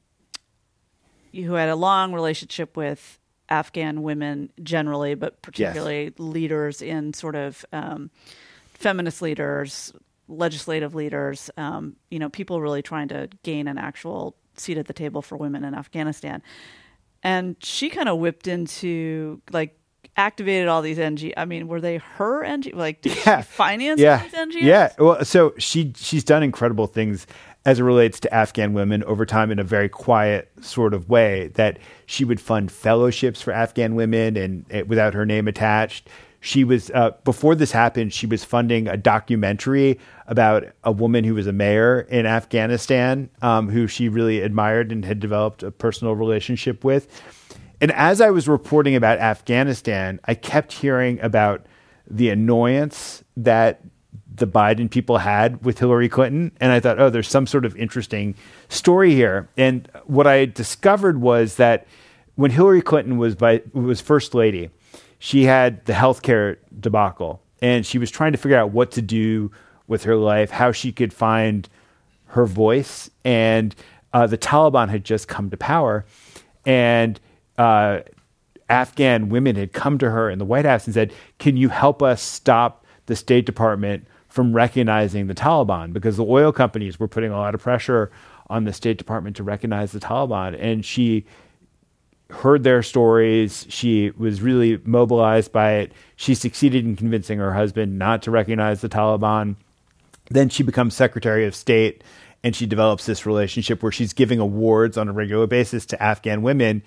[1.32, 6.12] who had a long relationship with Afghan women generally, but particularly yes.
[6.18, 8.10] leaders in sort of um,
[8.72, 9.92] feminist leaders,
[10.28, 14.92] legislative leaders, um, you know, people really trying to gain an actual seat at the
[14.92, 16.42] table for women in Afghanistan.
[17.22, 19.78] And she kind of whipped into like
[20.16, 21.32] activated all these NGOs.
[21.36, 22.74] I mean, were they her NGOs?
[22.74, 23.40] Like, did yeah.
[23.40, 24.22] she finance yeah.
[24.22, 24.62] these NGOs?
[24.62, 24.92] Yeah.
[24.98, 27.26] Well, so she she's done incredible things
[27.66, 31.48] as it relates to Afghan women over time in a very quiet sort of way.
[31.54, 36.08] That she would fund fellowships for Afghan women and it, without her name attached.
[36.40, 38.12] She was uh, before this happened.
[38.12, 43.70] She was funding a documentary about a woman who was a mayor in Afghanistan, um,
[43.70, 47.08] who she really admired and had developed a personal relationship with.
[47.80, 51.64] And as I was reporting about Afghanistan, I kept hearing about
[52.06, 53.80] the annoyance that
[54.34, 56.52] the Biden people had with Hillary Clinton.
[56.60, 58.34] And I thought, oh, there's some sort of interesting
[58.68, 59.48] story here.
[59.56, 61.86] And what I discovered was that
[62.34, 64.70] when Hillary Clinton was by, was first lady,
[65.18, 69.50] she had the healthcare debacle, and she was trying to figure out what to do
[69.86, 71.68] with her life, how she could find
[72.26, 73.08] her voice.
[73.24, 73.74] And
[74.12, 76.04] uh, the Taliban had just come to power,
[76.66, 77.18] and
[77.56, 78.00] uh,
[78.68, 82.02] Afghan women had come to her in the White House and said, "Can you help
[82.02, 87.30] us stop the State Department from recognizing the Taliban because the oil companies were putting
[87.30, 88.10] a lot of pressure
[88.50, 90.56] on the State Department to recognize the Taliban.
[90.58, 91.24] And she
[92.30, 93.66] heard their stories.
[93.68, 95.92] She was really mobilized by it.
[96.16, 99.56] She succeeded in convincing her husband not to recognize the Taliban.
[100.30, 102.02] Then she becomes Secretary of State
[102.42, 106.42] and she develops this relationship where she's giving awards on a regular basis to Afghan
[106.42, 106.82] women.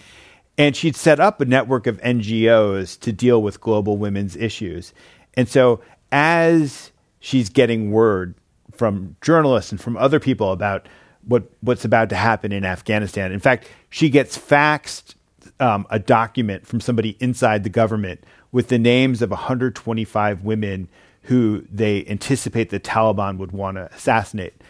[0.57, 4.93] And she'd set up a network of NGOs to deal with global women's issues.
[5.35, 8.35] And so as she's getting word
[8.71, 10.87] from journalists and from other people about
[11.27, 13.31] what what's about to happen in Afghanistan.
[13.31, 15.15] In fact, she gets faxed
[15.59, 20.87] um, a document from somebody inside the government with the names of 125 women
[21.23, 24.61] who they anticipate the Taliban would want to assassinate,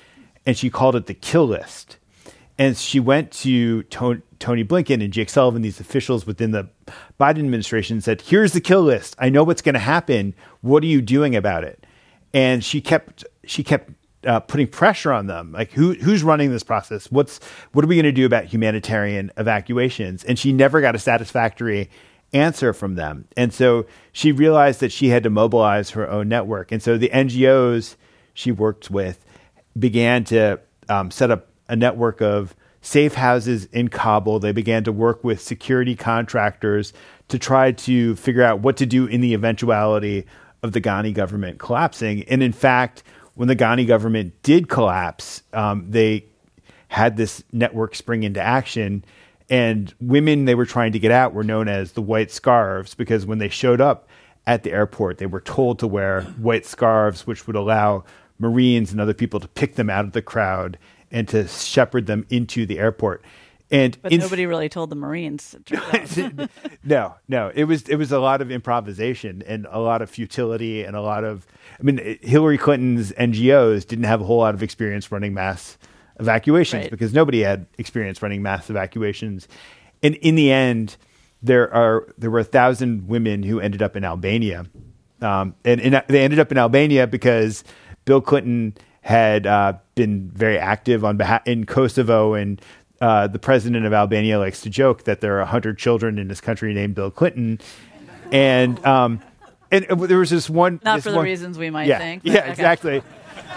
[0.46, 1.98] and she called it the kill list.
[2.60, 6.70] And she went to Tony, Blinken and Jake Sullivan, these officials within the
[7.20, 9.16] Biden administration, said, "Here's the kill list.
[9.20, 10.34] I know what's going to happen.
[10.62, 11.86] What are you doing about it?"
[12.34, 13.92] and she kept she kept
[14.26, 17.40] uh, putting pressure on them like who who's running this process what's
[17.72, 21.90] what are we going to do about humanitarian evacuations and she never got a satisfactory
[22.34, 26.72] answer from them and so she realized that she had to mobilize her own network
[26.72, 27.96] and so the ngos
[28.34, 29.24] she worked with
[29.80, 34.92] began to um, set up a network of safe houses in kabul they began to
[34.92, 36.94] work with security contractors
[37.28, 40.26] to try to figure out what to do in the eventuality
[40.64, 42.24] of the Ghani government collapsing.
[42.24, 43.04] And in fact,
[43.36, 46.26] when the Ghani government did collapse, um, they
[46.88, 49.04] had this network spring into action.
[49.50, 53.26] And women they were trying to get out were known as the white scarves because
[53.26, 54.08] when they showed up
[54.46, 58.04] at the airport, they were told to wear white scarves, which would allow
[58.40, 60.78] Marines and other people to pick them out of the crowd
[61.12, 63.24] and to shepherd them into the airport.
[63.70, 65.54] And but nobody really told the Marines.
[66.86, 70.84] no, no, it was it was a lot of improvisation and a lot of futility
[70.84, 71.46] and a lot of.
[71.78, 75.78] I mean, Hillary Clinton's NGOs didn't have a whole lot of experience running mass
[76.18, 76.92] evacuations right.
[76.92, 79.50] because nobody had experience running mass evacuations,
[80.02, 80.96] and in the end,
[81.44, 84.66] there are there were a thousand women who ended up in Albania,
[85.22, 87.66] um, and, and they ended up in Albania because
[88.06, 88.76] Bill Clinton
[89.08, 92.62] had uh, been very active on behalf in Kosovo and
[93.00, 96.42] uh, the president of Albania likes to joke that there are hundred children in this
[96.42, 97.62] country named Bill Clinton,
[98.34, 99.22] and um,
[99.72, 102.24] and there was this one not this for one, the reasons we might yeah, think.
[102.26, 102.50] Yeah, okay.
[102.50, 103.02] exactly.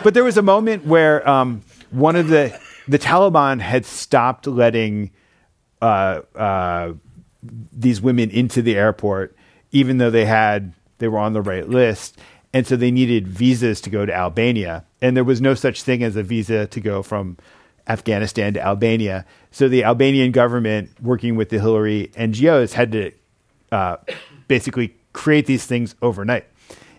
[0.05, 5.11] But there was a moment where um, one of the the Taliban had stopped letting
[5.83, 6.93] uh, uh,
[7.43, 9.35] these women into the airport,
[9.73, 12.21] even though they had they were on the right list,
[12.53, 16.03] and so they needed visas to go to Albania, and there was no such thing
[16.03, 17.37] as a visa to go from
[17.89, 19.25] Afghanistan to Albania.
[19.51, 23.13] So the Albanian government, working with the Hillary NGOs, had to
[23.73, 23.97] uh,
[24.49, 26.47] basically create these things overnight.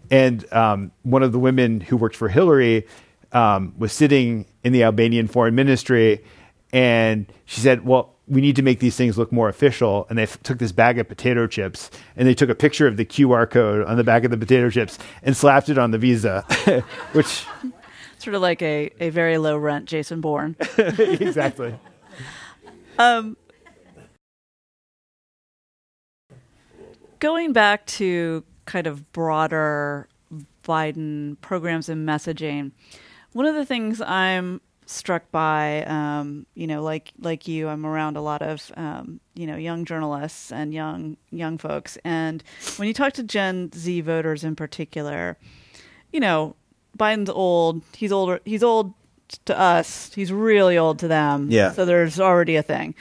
[0.09, 2.85] And um, one of the women who worked for Hillary
[3.31, 6.23] um, was sitting in the Albanian foreign ministry,
[6.73, 10.23] and she said, "Well, we need to make these things look more official." And they
[10.23, 13.49] f- took this bag of potato chips, and they took a picture of the QR
[13.49, 16.41] code on the back of the potato chips and slapped it on the visa,
[17.13, 17.45] which
[18.21, 20.55] Sort of like a, a very low rent Jason Bourne.
[20.77, 21.73] exactly.
[27.17, 30.07] Going back to kind of broader
[30.63, 32.73] Biden programs and messaging,
[33.31, 38.17] one of the things I'm struck by, um, you know, like like you, I'm around
[38.17, 42.43] a lot of um, you know young journalists and young young folks, and
[42.77, 45.39] when you talk to Gen Z voters in particular,
[46.13, 46.55] you know,
[46.97, 47.81] Biden's old.
[47.95, 48.39] He's older.
[48.45, 48.93] He's old
[49.45, 50.13] to us.
[50.13, 51.49] He's really old to them.
[51.49, 51.71] Yeah.
[51.71, 52.95] So there's already a thing,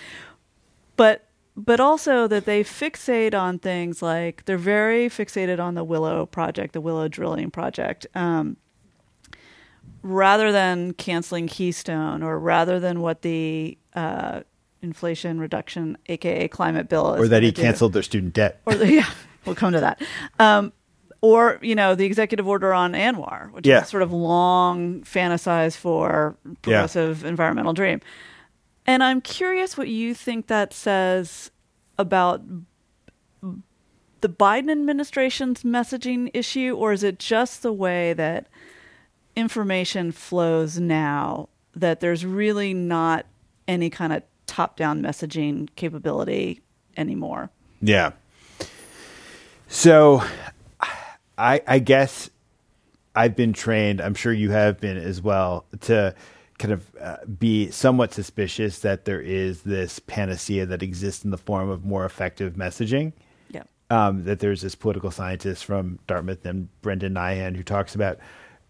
[0.97, 1.27] but
[1.57, 6.73] but also that they fixate on things like they're very fixated on the Willow project,
[6.73, 8.07] the Willow drilling project.
[8.15, 8.57] Um,
[10.03, 14.41] rather than canceling Keystone or rather than what the uh,
[14.83, 17.63] Inflation Reduction, aka climate bill, is or that he do.
[17.63, 18.61] canceled their student debt.
[18.65, 19.11] Or yeah,
[19.45, 20.03] we'll come to that.
[20.39, 20.73] Um,
[21.23, 23.83] or you know the executive order on ANWR, which Yeah.
[23.83, 28.01] is sort of long fantasized for progressive environmental dream.
[28.87, 31.51] And I'm curious what you think that says
[31.99, 32.43] about
[34.23, 38.49] the Biden administration's messaging issue, or is it just the way that
[39.37, 43.27] information flows now that there's really not
[43.69, 46.61] any kind of top down messaging capability
[46.97, 47.51] anymore?
[47.81, 48.13] Yeah.
[49.69, 50.23] So,
[51.41, 52.31] I, I guess
[53.15, 54.01] I've been trained.
[54.01, 56.15] I'm sure you have been as well to
[56.59, 61.39] kind of uh, be somewhat suspicious that there is this panacea that exists in the
[61.39, 63.13] form of more effective messaging.
[63.51, 63.63] Yeah.
[63.89, 68.19] Um, that there's this political scientist from Dartmouth named Brendan Nyhan who talks about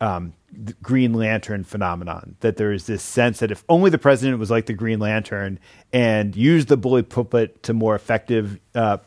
[0.01, 2.37] um, the Green Lantern phenomenon.
[2.41, 5.59] That there is this sense that if only the president was like the Green Lantern
[5.93, 8.99] and used the bully pulpit to more effective, uh,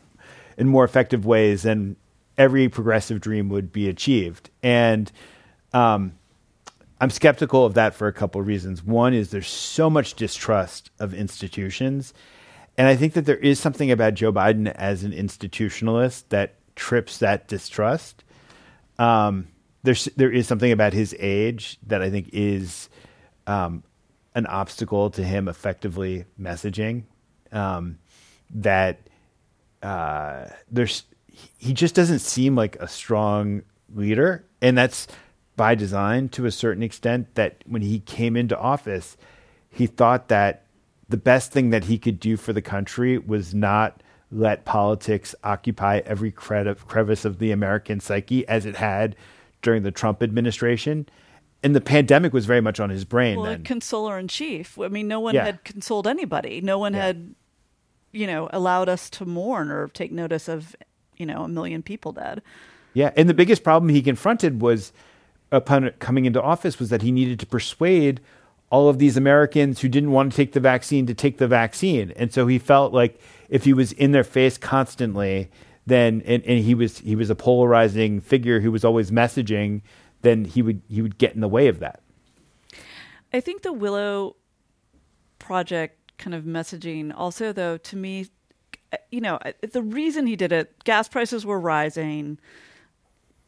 [0.58, 1.96] in more effective ways, then
[2.36, 4.50] every progressive dream would be achieved.
[4.62, 5.10] And
[5.72, 6.14] um,
[7.00, 8.82] I'm skeptical of that for a couple of reasons.
[8.82, 12.14] One is there's so much distrust of institutions.
[12.76, 17.18] And I think that there is something about Joe Biden as an institutionalist that trips
[17.18, 18.24] that distrust.
[18.98, 19.48] Um,
[19.82, 22.88] there's there is something about his age that I think is
[23.46, 23.84] um,
[24.34, 27.04] an obstacle to him effectively messaging.
[27.52, 27.98] Um,
[28.50, 29.08] that
[29.82, 31.04] uh, there's
[31.58, 33.62] he just doesn't seem like a strong
[33.94, 35.06] leader, and that's
[35.56, 37.34] by design to a certain extent.
[37.34, 39.16] That when he came into office,
[39.70, 40.64] he thought that
[41.08, 46.00] the best thing that he could do for the country was not let politics occupy
[46.06, 49.14] every crevice of the American psyche as it had
[49.62, 51.06] during the Trump administration.
[51.62, 53.62] And the pandemic was very much on his brain Well, a then.
[53.64, 54.78] consoler in chief.
[54.78, 55.44] I mean, no one Yeah.
[55.44, 56.60] had consoled anybody.
[56.60, 57.06] No one Yeah.
[57.06, 57.34] had,
[58.12, 60.74] you know, allowed us to mourn or take notice of,
[61.16, 62.42] you know, a million people dead.
[62.92, 64.92] Yeah, and the biggest problem he confronted was
[65.50, 68.20] upon coming into office was that he needed to persuade
[68.70, 72.12] all of these Americans who didn't want to take the vaccine to take the vaccine,
[72.16, 75.50] and so he felt like if he was in their face constantly,
[75.86, 79.82] then and, and he was he was a polarizing figure who was always messaging,
[80.22, 82.00] then he would he would get in the way of that.
[83.32, 84.36] I think the Willow
[85.38, 88.26] project kind of messaging also though to me
[89.10, 89.38] you know
[89.72, 92.38] the reason he did it gas prices were rising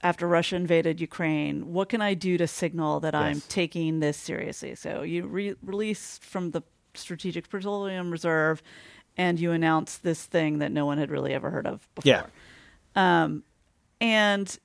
[0.02, 4.74] after Russia invaded Ukraine what can I do to signal that I'm taking this seriously
[4.74, 6.62] so you re- release from the
[6.94, 8.62] strategic petroleum reserve
[9.16, 12.24] and you announce this thing that no one had really ever heard of before Yeah.
[13.24, 13.42] Um,
[14.00, 14.58] and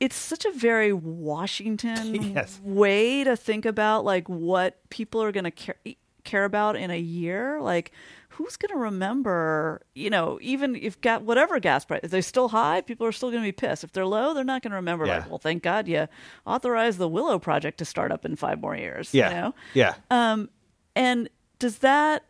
[0.00, 2.60] it's such a very Washington Yes.
[2.62, 5.76] way to think about like what people are going to care
[6.24, 7.60] care about in a year.
[7.60, 7.92] Like,
[8.34, 9.82] who's going to remember?
[9.94, 13.30] You know, even if got whatever gas price, if they're still high, people are still
[13.30, 13.84] going to be pissed.
[13.84, 15.06] If they're low, they're not going to remember.
[15.06, 15.18] Yeah.
[15.18, 16.08] Like, well, thank God you
[16.46, 19.12] authorized the Willow project to start up in five more years.
[19.12, 19.54] Yeah, You know?
[19.74, 19.94] yeah.
[20.10, 20.50] Um,
[20.96, 21.28] and
[21.58, 22.24] does that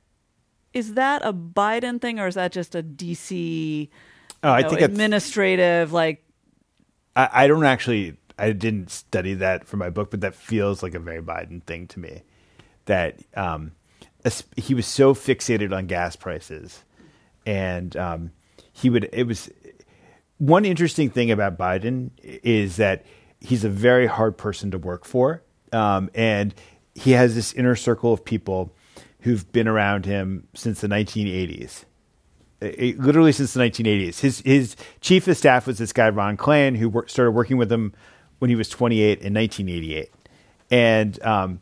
[0.72, 3.88] is that a Biden thing or is that just a DC?
[4.42, 6.24] oh, I know, think administrative like
[7.16, 10.94] I, I don't actually I didn't study that for my book, but that feels like
[10.94, 12.22] a very Biden thing to me.
[12.86, 13.72] That um,
[14.56, 16.82] he was so fixated on gas prices,
[17.46, 18.30] and um,
[18.72, 19.08] he would.
[19.12, 19.50] It was
[20.38, 23.04] one interesting thing about Biden is that
[23.40, 26.54] he's a very hard person to work for, um, and
[26.94, 28.72] he has this inner circle of people
[29.20, 31.84] who've been around him since the 1980s
[32.64, 32.68] uh,
[32.98, 34.20] literally since the 1980s.
[34.20, 37.92] His his chief of staff was this guy Ron Klain, who started working with him
[38.38, 40.10] when he was 28 in 1988,
[40.70, 41.60] and um,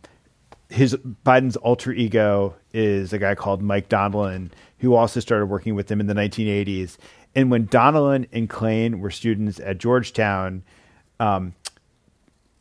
[0.72, 0.96] his
[1.26, 6.00] Biden's alter ego is a guy called Mike Donilon, who also started working with him
[6.00, 6.96] in the 1980s.
[7.34, 10.64] And when Donilon and Klain were students at Georgetown,
[11.20, 11.54] um,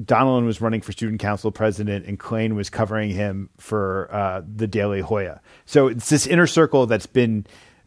[0.04, 4.68] Donilon was running for student council president, and Klain was covering him for uh, the
[4.68, 5.42] Daily Hoya.
[5.66, 7.46] So it's this inner circle that's been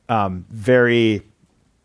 [0.09, 1.23] um, very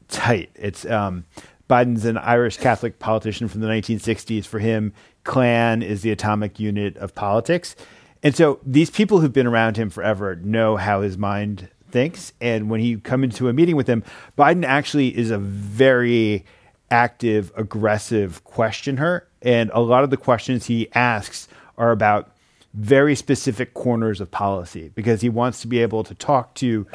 [0.08, 0.50] tight.
[0.56, 1.26] It's um,
[1.70, 4.46] Biden's an Irish Catholic politician from the 1960s.
[4.46, 4.94] For him,
[5.26, 7.76] clan is the atomic unit of politics.
[8.22, 12.34] And so these people who've been around him forever know how his mind thinks.
[12.41, 14.03] And when you come into a meeting with him,
[14.38, 16.45] Biden actually is a very
[16.91, 19.28] active, aggressive questioner.
[19.41, 21.47] And a lot of the questions he asks
[21.78, 22.36] are about
[22.74, 26.86] very specific corners of policy because he wants to be able to talk to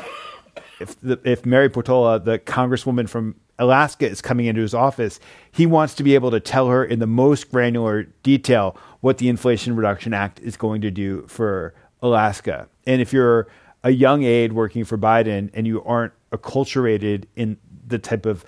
[0.81, 5.21] if the, if Mary Peltola, the congresswoman from Alaska, is coming into his office,
[5.53, 9.29] he wants to be able to tell her in the most granular detail what the
[9.29, 12.69] Inflation Reduction Act is going to do for Alaska.
[12.87, 13.47] And if you're
[13.83, 18.45] a young aide working for Biden and you aren't acculturated in the type of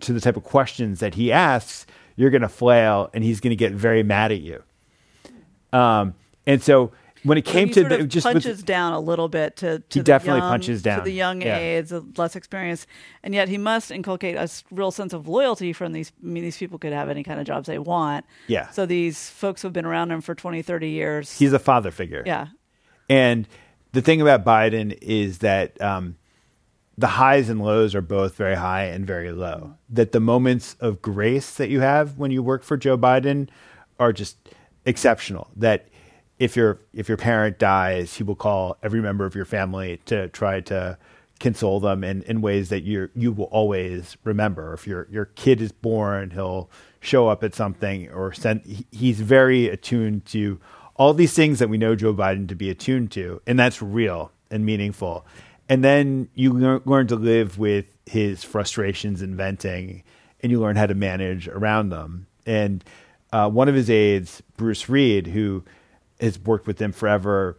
[0.00, 1.86] to the type of questions that he asks,
[2.16, 4.62] you're going to flail and he's going to get very mad at you.
[5.72, 6.14] Um,
[6.46, 6.92] and so
[7.22, 10.00] when it came to the, just punches with, down a little bit to, to He
[10.00, 11.58] the definitely young- punches to the young Yeah.
[11.58, 12.86] aides, less experienced,
[13.22, 16.12] and yet he must inculcate a real sense of loyalty from these.
[16.22, 18.24] I mean, these people could have any kind of jobs they want.
[18.46, 18.70] Yeah.
[18.70, 21.38] So these folks who've been around him for 20, 30 years.
[21.38, 22.22] he's a father figure.
[22.26, 22.48] yeah.
[23.08, 23.48] And
[23.92, 26.16] the thing about Biden is that um,
[26.96, 29.74] the highs and lows are both very high and very low.
[29.88, 33.48] That the moments of grace that you have when you work for Joe Biden
[33.98, 34.36] are just
[34.86, 35.50] exceptional.
[35.56, 35.88] That
[36.40, 40.28] if your if your parent dies, he will call every member of your family to
[40.28, 40.98] try to
[41.38, 44.72] console them in, in ways that you you will always remember.
[44.72, 46.70] If your your kid is born, he'll
[47.00, 48.84] show up at something or send.
[48.90, 50.58] He's very attuned to
[50.96, 54.32] all these things that we know Joe Biden to be attuned to, and that's real
[54.50, 55.26] and meaningful.
[55.68, 60.02] And then you learn to live with his frustrations and venting,
[60.40, 62.26] and you learn how to manage around them.
[62.44, 62.82] And
[63.32, 65.64] uh, one of his aides, Bruce Reed, who
[66.20, 67.56] has worked with them forever,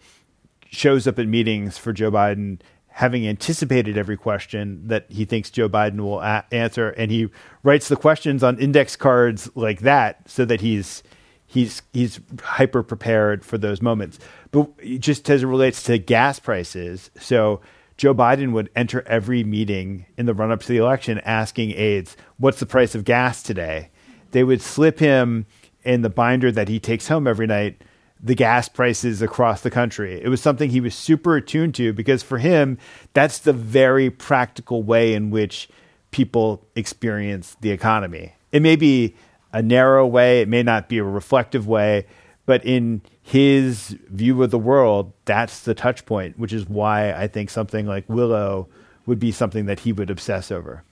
[0.70, 5.70] shows up at meetings for Joe Biden, having anticipated every question that he thinks Joe
[5.70, 7.30] Biden will a- answer, and he
[7.64, 11.04] writes the questions on index cards like that, so that he's
[11.46, 14.20] he's he's hyper prepared for those moments.
[14.52, 17.62] But just as it relates to gas prices, so
[17.98, 22.18] Joe Biden would enter every meeting in the run up to the election asking aides,
[22.38, 23.90] "What's the price of gas today?"
[24.32, 25.46] They would slip him
[25.84, 27.82] in the binder that he takes home every night
[28.24, 30.22] the gas prices across the country.
[30.22, 32.78] It was something he was super attuned to because for him,
[33.14, 35.70] that's the very practical way in which
[36.12, 38.34] people experience the economy.
[38.52, 39.16] It may be
[39.54, 42.06] a narrow way, it may not be a reflective way,
[42.46, 47.28] but in his view of the world, that's the touch point, which is why I
[47.28, 48.68] think something like Willow
[49.06, 50.84] would be something that he would obsess over.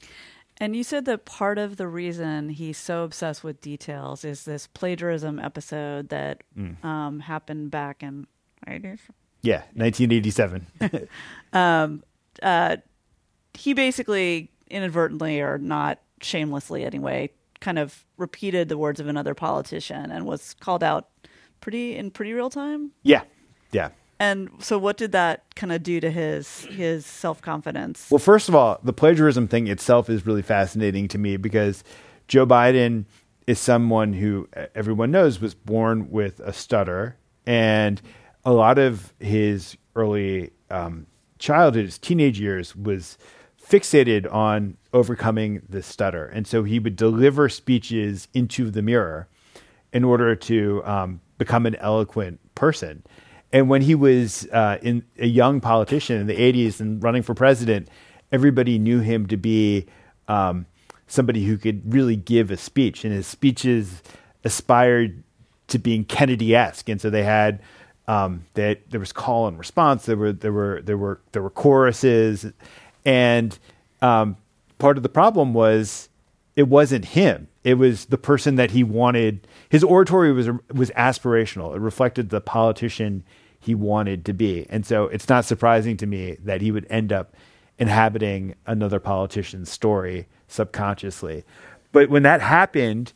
[0.59, 4.67] And you said that part of the reason he's so obsessed with details is this
[4.67, 6.83] plagiarism episode that Mm.
[6.83, 8.27] um, happened back in.
[9.41, 10.67] Yeah, 1987.
[13.57, 20.11] He basically inadvertently or not shamelessly anyway kind of repeated the words of another politician
[20.11, 21.09] and was called out
[21.59, 22.91] pretty in pretty real time.
[23.03, 23.23] yeah,
[23.71, 23.89] yeah.
[24.19, 28.07] And so, what did that kind of do to his his self confidence?
[28.11, 31.83] Well, first of all, the plagiarism thing itself is really fascinating to me because
[32.27, 33.05] Joe Biden
[33.47, 38.01] is someone who everyone knows was born with a stutter, and
[38.43, 41.07] a lot of his early um,
[41.39, 43.17] childhood, his teenage years, was
[43.65, 49.29] fixated on overcoming the stutter, and so he would deliver speeches into the mirror
[49.93, 53.01] in order to um, become an eloquent person.
[53.51, 57.33] And when he was uh, in a young politician in the 80s and running for
[57.33, 57.87] president,
[58.31, 59.87] everybody knew him to be
[60.27, 60.65] um,
[61.07, 63.03] somebody who could really give a speech.
[63.03, 64.03] And his speeches
[64.43, 65.23] aspired
[65.67, 66.87] to being Kennedy-esque.
[66.89, 67.59] And so they had
[68.09, 70.05] um, that there was call and response.
[70.05, 72.51] There were there were there were there were choruses,
[73.05, 73.57] and
[74.01, 74.35] um,
[74.79, 76.09] part of the problem was
[76.55, 77.47] it wasn't him.
[77.63, 79.47] It was the person that he wanted.
[79.69, 81.75] His oratory was was aspirational.
[81.75, 83.23] It reflected the politician
[83.69, 87.13] he wanted to be, and so it's not surprising to me that he would end
[87.13, 87.35] up
[87.77, 91.43] inhabiting another politician's story subconsciously.
[91.91, 93.13] But when that happened,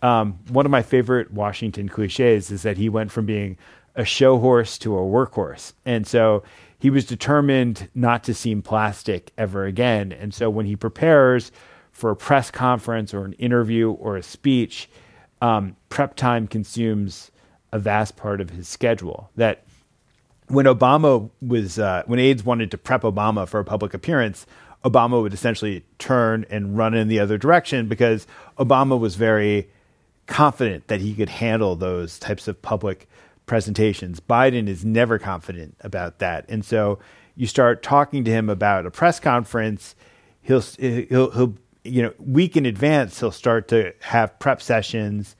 [0.00, 3.58] um, one of my favorite Washington cliches is that he went from being
[3.96, 6.44] a show horse to a workhorse, and so
[6.78, 10.12] he was determined not to seem plastic ever again.
[10.12, 11.50] And so when he prepares
[11.90, 14.88] for a press conference or an interview or a speech,
[15.42, 17.32] um, prep time consumes
[17.72, 19.30] a vast part of his schedule.
[19.34, 19.64] That
[20.48, 24.46] when Obama was, uh, when aides wanted to prep Obama for a public appearance,
[24.84, 28.26] Obama would essentially turn and run in the other direction because
[28.58, 29.68] Obama was very
[30.26, 33.08] confident that he could handle those types of public
[33.46, 34.20] presentations.
[34.20, 36.44] Biden is never confident about that.
[36.48, 36.98] And so
[37.34, 39.94] you start talking to him about a press conference,
[40.42, 45.36] he'll he'll he'll you know, week in advance he'll start to have prep sessions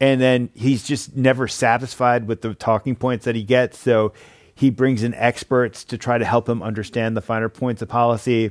[0.00, 3.78] and then he's just never satisfied with the talking points that he gets.
[3.78, 4.12] So
[4.54, 8.50] he brings in experts to try to help him understand the finer points of policy.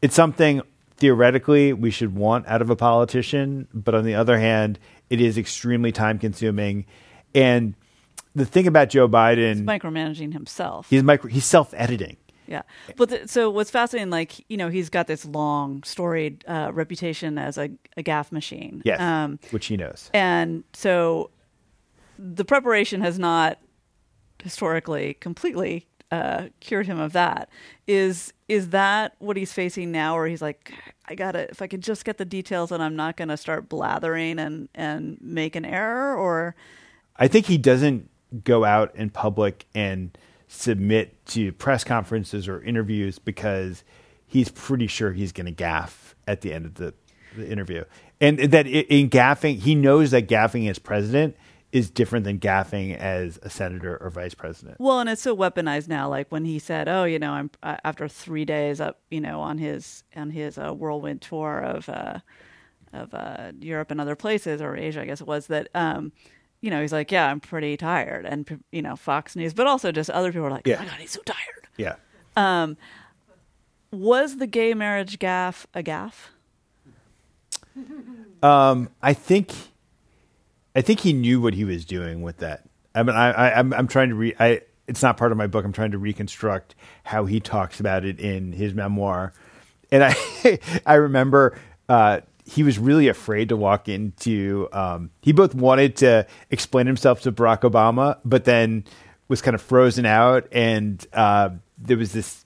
[0.00, 0.62] It's something
[0.96, 4.78] theoretically we should want out of a politician, but on the other hand,
[5.10, 6.86] it is extremely time consuming.
[7.34, 7.74] And
[8.34, 10.88] the thing about Joe Biden, he's micromanaging himself.
[10.88, 12.16] He's micro, he's self editing.
[12.46, 12.62] Yeah,
[12.96, 17.38] but the, so what's fascinating, like you know, he's got this long, storied uh, reputation
[17.38, 18.82] as a, a gaffe machine.
[18.84, 20.10] Yes, um, which he knows.
[20.14, 21.30] And so,
[22.18, 23.58] the preparation has not
[24.42, 27.48] historically completely uh, cured him of that.
[27.86, 30.72] Is is that what he's facing now, where he's like,
[31.08, 34.38] I gotta, if I can just get the details, and I'm not to start blathering
[34.38, 36.54] and and make an error, or
[37.16, 38.08] I think he doesn't
[38.44, 40.16] go out in public and
[40.48, 43.82] submit to press conferences or interviews because
[44.26, 46.94] he's pretty sure he's to gaffe at the end of the,
[47.36, 47.84] the interview.
[48.20, 51.36] And that in gaffing, he knows that gaffing as president
[51.72, 54.78] is different than gaffing as a senator or vice president.
[54.80, 56.08] Well, and it's so weaponized now.
[56.08, 59.40] Like when he said, "Oh, you know, I'm uh, after three days up, you know,
[59.40, 62.20] on his on his uh, whirlwind tour of uh,
[62.92, 66.12] of uh, Europe and other places or Asia, I guess it was that." Um,
[66.60, 68.24] you know, he's like, yeah, I'm pretty tired.
[68.24, 70.76] And, you know, Fox News, but also just other people are like, yeah.
[70.76, 71.68] oh my God, he's so tired.
[71.76, 71.96] Yeah.
[72.34, 72.76] Um,
[73.90, 76.30] was the gay marriage gaffe a gaffe?
[78.42, 79.52] Um, I think,
[80.76, 82.68] I think he knew what he was doing with that.
[82.94, 85.46] I mean, I, I I'm, I'm trying to re, I, it's not part of my
[85.46, 85.64] book.
[85.64, 89.32] I'm trying to reconstruct how he talks about it in his memoir.
[89.90, 90.14] And I,
[90.86, 91.58] I remember,
[91.88, 94.68] uh, he was really afraid to walk into.
[94.70, 98.84] Um, he both wanted to explain himself to Barack Obama, but then
[99.28, 102.44] was kind of frozen out, and uh, there was this.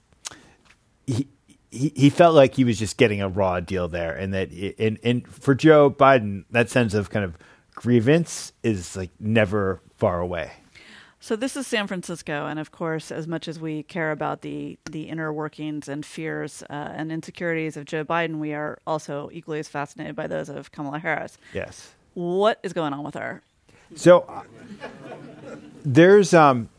[1.07, 1.29] He,
[1.71, 4.77] he he felt like he was just getting a raw deal there, and that it,
[4.79, 7.37] and and for Joe Biden, that sense of kind of
[7.75, 10.53] grievance is like never far away.
[11.23, 14.79] So this is San Francisco, and of course, as much as we care about the
[14.91, 19.59] the inner workings and fears uh, and insecurities of Joe Biden, we are also equally
[19.59, 21.37] as fascinated by those of Kamala Harris.
[21.53, 21.93] Yes.
[22.15, 23.43] What is going on with her?
[23.95, 24.43] So uh,
[25.85, 26.71] there's um,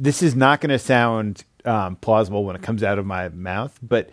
[0.00, 3.78] this is not going to sound um, plausible when it comes out of my mouth,
[3.82, 4.10] but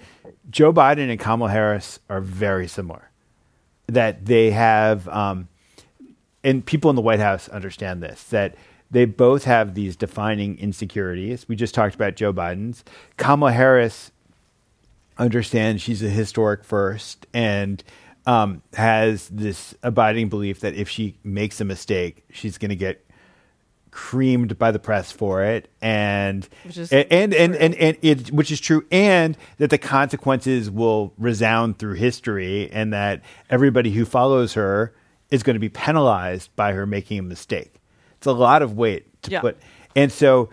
[0.52, 3.10] Joe Biden and Kamala Harris are very similar.
[3.88, 5.50] That they have, um,
[6.44, 8.56] and people in the White House understand this that
[8.90, 11.48] they both have these defining insecurities.
[11.48, 12.84] We just talked about Joe Biden's.
[13.18, 14.12] Kamala Harris
[15.18, 17.84] understands she's a historic first and
[18.26, 23.06] um, has this abiding belief that if she makes a mistake, she's going to get
[23.94, 28.60] creamed by the press for it, and and and, and and, and it, which is
[28.60, 33.22] true, and that the consequences will resound through history, and that
[33.52, 34.96] everybody who follows her
[35.30, 37.82] is going to be penalized by her making a mistake.
[38.18, 39.42] It's a lot of weight to yeah.
[39.42, 39.58] put.
[39.96, 40.50] And so,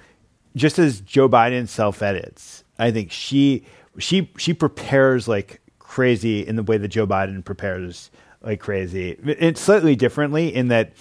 [0.55, 3.65] just as Joe Biden self edits, I think she
[3.99, 8.11] she she prepares like crazy in the way that Joe Biden prepares
[8.43, 9.19] like crazy.
[9.25, 10.93] It's slightly differently in that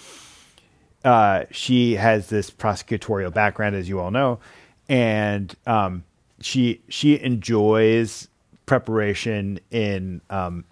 [1.04, 4.38] uh, she has this prosecutorial background, as you all know,
[4.88, 6.04] and um,
[6.40, 8.28] she she enjoys
[8.66, 10.64] preparation in um,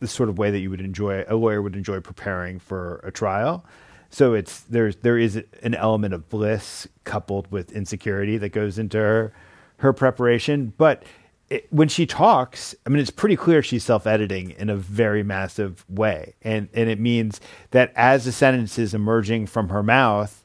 [0.00, 3.10] the sort of way that you would enjoy a lawyer would enjoy preparing for a
[3.12, 3.64] trial.
[4.10, 8.98] So it's there's there is an element of bliss coupled with insecurity that goes into
[8.98, 9.32] her
[9.78, 10.72] her preparation.
[10.76, 11.04] But
[11.50, 15.24] it, when she talks, I mean, it's pretty clear she's self editing in a very
[15.24, 17.40] massive way, and and it means
[17.72, 20.44] that as the sentence is emerging from her mouth,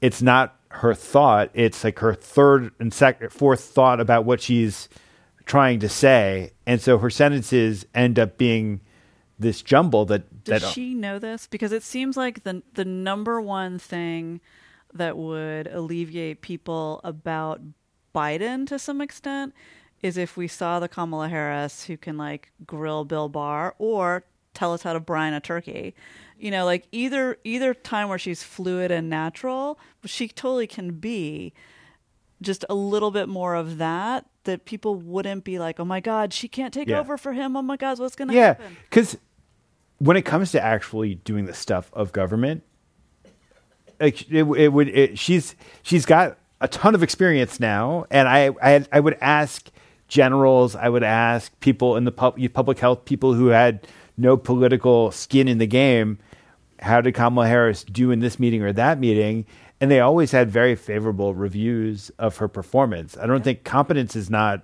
[0.00, 4.88] it's not her thought; it's like her third and second, fourth thought about what she's
[5.46, 8.80] trying to say, and so her sentences end up being
[9.38, 11.46] this jumble that does that, she know this?
[11.46, 14.40] Because it seems like the the number one thing
[14.92, 17.60] that would alleviate people about
[18.12, 19.54] Biden to some extent
[20.02, 24.24] is if we saw the Kamala Harris who can like grill Bill Barr or
[24.54, 25.94] tell us how to brine a turkey.
[26.38, 31.52] You know, like either either time where she's fluid and natural, she totally can be
[32.40, 36.32] just a little bit more of that, that people wouldn't be like, "Oh my God,
[36.32, 36.98] she can't take Yeah.
[37.00, 37.56] over for him.
[37.56, 39.18] Oh my God, what's going to Yeah, happen?" because
[39.98, 42.62] when it comes to actually doing the stuff of government,
[44.00, 48.50] like it, it would, it, she's she's got a ton of experience now, and I
[48.62, 49.68] I, I would ask
[50.10, 53.86] generals, I would ask people in the pub, public health people who had
[54.18, 56.18] no political skin in the game,
[56.80, 59.46] how did Kamala Harris do in this meeting or that meeting?
[59.80, 63.16] And they always had very favorable reviews of her performance.
[63.16, 64.62] I don't think competence is not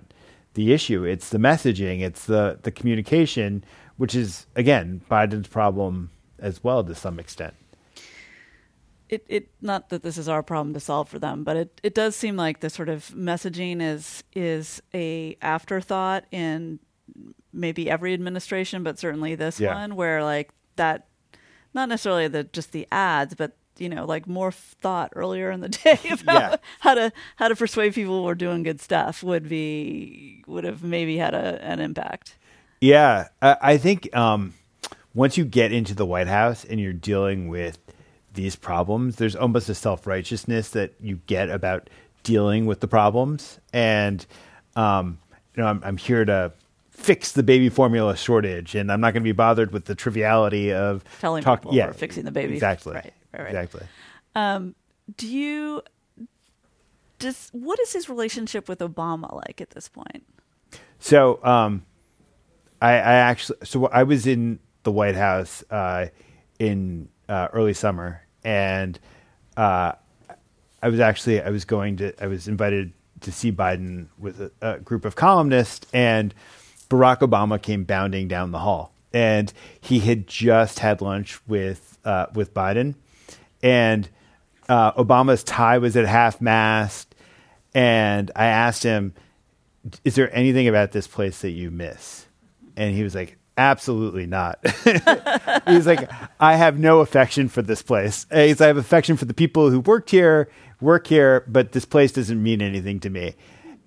[0.53, 1.03] the issue.
[1.03, 3.63] It's the messaging, it's the the communication,
[3.97, 7.55] which is again Biden's problem as well to some extent.
[9.09, 11.95] It, it not that this is our problem to solve for them, but it, it
[11.95, 16.79] does seem like the sort of messaging is is a afterthought in
[17.53, 19.73] maybe every administration, but certainly this Yeah.
[19.73, 21.07] one, where like that,
[21.73, 25.69] not necessarily the just the ads, but you know, like more thought earlier in the
[25.83, 26.55] day about Yeah.
[26.79, 31.17] how to how to persuade people we're doing good stuff would be would have maybe
[31.17, 32.35] had a, an impact.
[32.81, 34.53] Yeah, I, I think um,
[35.15, 37.79] once you get into the White House and you're dealing with
[38.37, 41.89] these problems, there's almost a self righteousness that you get about
[42.23, 43.59] dealing with the problems.
[43.73, 44.25] And
[44.77, 45.17] um,
[45.55, 46.53] you know, I'm, I'm here to
[46.91, 50.71] fix the baby formula shortage, and I'm not going to be bothered with the triviality
[50.71, 52.53] of Telling talk- people yeah, fixing the baby.
[52.53, 52.93] Exactly.
[52.93, 53.47] Right, right, right.
[53.49, 53.87] Exactly.
[55.17, 55.81] Do you
[57.19, 60.23] does what is his relationship with Obama like at this point?
[60.99, 61.85] So, um,
[62.81, 66.07] I, I actually, so I was in the White House uh,
[66.59, 68.99] in uh, early summer, and
[69.55, 69.93] uh,
[70.81, 74.51] I was actually I was going to I was invited to see Biden with a,
[74.61, 76.33] a group of columnists, and
[76.89, 82.27] Barack Obama came bounding down the hall, and he had just had lunch with uh,
[82.33, 82.95] with Biden,
[83.63, 84.09] and
[84.69, 87.15] uh, Obama's tie was at half mast,
[87.73, 89.13] and I asked him
[90.03, 92.25] is there anything about this place that you miss?
[92.75, 94.59] And he was like, absolutely not.
[95.67, 98.25] He's like, I have no affection for this place.
[98.31, 100.49] He's, I have affection for the people who worked here,
[100.79, 103.35] work here, but this place doesn't mean anything to me.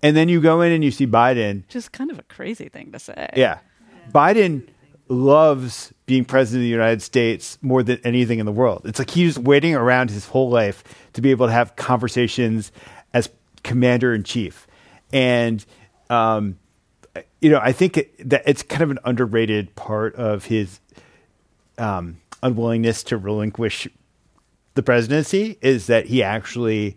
[0.02, 1.66] And then you go in and you see Biden.
[1.68, 3.30] Just kind of a crazy thing to say.
[3.36, 3.58] Yeah.
[4.12, 4.66] Biden
[5.08, 8.82] loves being president of the United States more than anything in the world.
[8.84, 12.72] It's like he's waiting around his whole life to be able to have conversations
[13.12, 13.28] as
[13.62, 14.66] commander in chief.
[15.12, 15.64] And,
[16.08, 16.58] um,
[17.40, 20.80] you know, I think it, that it's kind of an underrated part of his
[21.78, 23.88] um, unwillingness to relinquish
[24.74, 26.96] the presidency is that he actually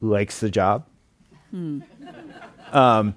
[0.00, 0.86] likes the job.
[2.72, 3.14] Um,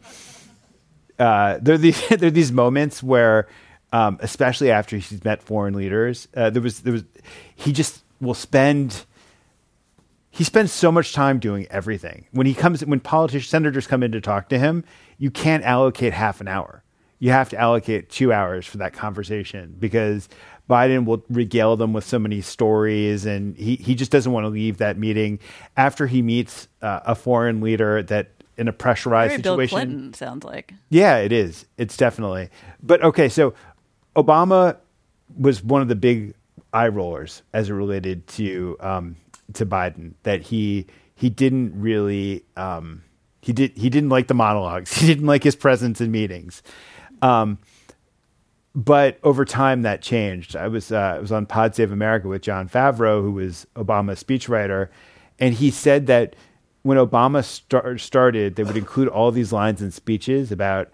[1.20, 3.48] uh, there are these there are these moments where,
[3.92, 7.04] um, especially after he's met foreign leaders, uh, there was there was
[7.56, 9.06] he just will spend.
[10.32, 12.26] He spends so much time doing everything.
[12.32, 14.84] When he comes, when politicians, senators come in to talk to him,
[15.24, 16.84] you can't allocate half an hour.
[17.20, 20.28] You have to allocate two hours for that conversation because
[20.70, 24.50] Biden will regale them with so many stories, and he, he just doesn't want to
[24.50, 25.40] leave that meeting
[25.78, 29.78] after he meets uh, a foreign leader that in a pressurized Very Bill situation.
[29.78, 30.74] Clinton sounds like.
[30.90, 31.68] Yeah, it is.
[31.78, 32.50] It's definitely.
[32.82, 33.54] But okay, so
[34.18, 34.76] Obama
[35.40, 36.34] was one of the big
[36.74, 39.16] eye rollers as it related to um,
[39.54, 40.16] to Biden.
[40.24, 43.04] That he he didn't really um,
[43.44, 44.94] he did he didn't like the monologues.
[45.00, 46.64] He didn't like his presence in meetings.
[47.22, 47.58] Um,
[48.74, 50.56] but over time that changed.
[50.56, 54.24] I was uh, I was on Pod Save America with Jon Favreau, who was Obama's
[54.24, 54.88] speechwriter,
[55.40, 56.38] and he said that
[56.84, 60.90] when Obama star- started, they would include all these lines in speeches about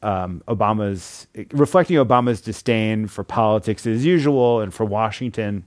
[0.00, 5.64] um, Obama's reflecting Obama's disdain for politics as usual and for Washington.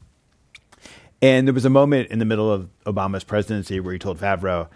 [1.22, 4.70] And there was a moment in the middle of Obama's presidency where he told Favreau,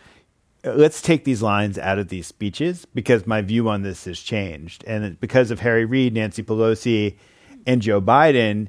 [0.65, 4.83] let's take these lines out of these speeches because my view on this has changed.
[4.85, 7.17] And because of Harry Reid, Nancy Pelosi,
[7.67, 8.67] and Joe Biden,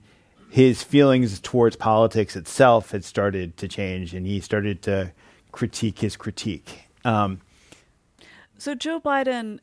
[0.50, 5.12] his feelings towards politics itself had started to change and he started to
[5.52, 6.88] critique his critique.
[7.04, 7.40] Um,
[8.58, 9.58] So Joe Biden,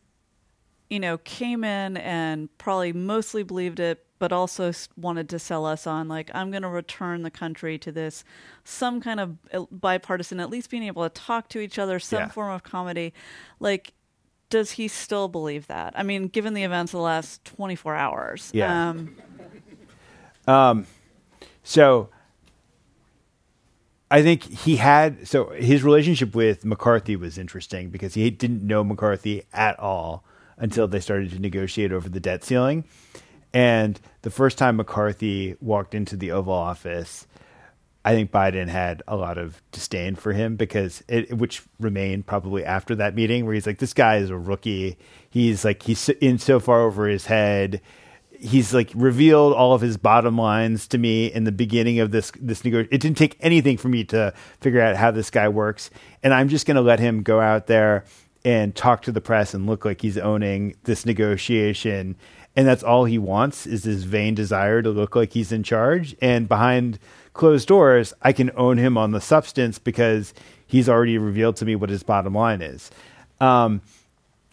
[0.90, 5.86] you know, came in and probably mostly believed it, but also wanted to sell us
[5.86, 8.24] on like I'm going to return the country to this
[8.64, 12.20] some kind of uh, bipartisan, at least being able to talk to each other, some
[12.22, 12.28] Yeah.
[12.30, 13.14] form of comedy.
[13.60, 13.92] Like,
[14.50, 15.92] does he still believe that?
[15.98, 18.50] I mean, given the events of the last 24 hours.
[18.54, 18.94] Yeah.
[20.48, 20.88] Um,
[21.64, 22.08] So
[24.10, 28.86] I think he had so his relationship with McCarthy was interesting because he didn't know
[28.86, 30.24] McCarthy at all
[30.58, 32.86] until they started to negotiate over the debt ceiling.
[33.54, 37.28] And the first time McCarthy walked into the Oval Office,
[38.06, 42.66] I think Biden had a lot of disdain for him because it, which remained probably
[42.66, 44.98] after that meeting where he's like, this guy is a rookie.
[45.30, 47.82] He's like, he's in so far over his head.
[48.38, 52.30] He's like revealed all of his bottom lines to me in the beginning of this
[52.38, 52.94] this negotiation.
[52.94, 55.90] It didn't take anything for me to figure out how this guy works,
[56.24, 58.04] and I'm just going to let him go out there
[58.44, 62.18] and talk to the press and look like he's owning this negotiation.
[62.56, 66.16] And that's all he wants is this vain desire to look like he's in charge.
[66.22, 67.00] And behind
[67.34, 70.34] closed doors, I can own him on the substance because
[70.68, 72.92] he's already revealed to me what his bottom line is.
[73.42, 73.82] Um,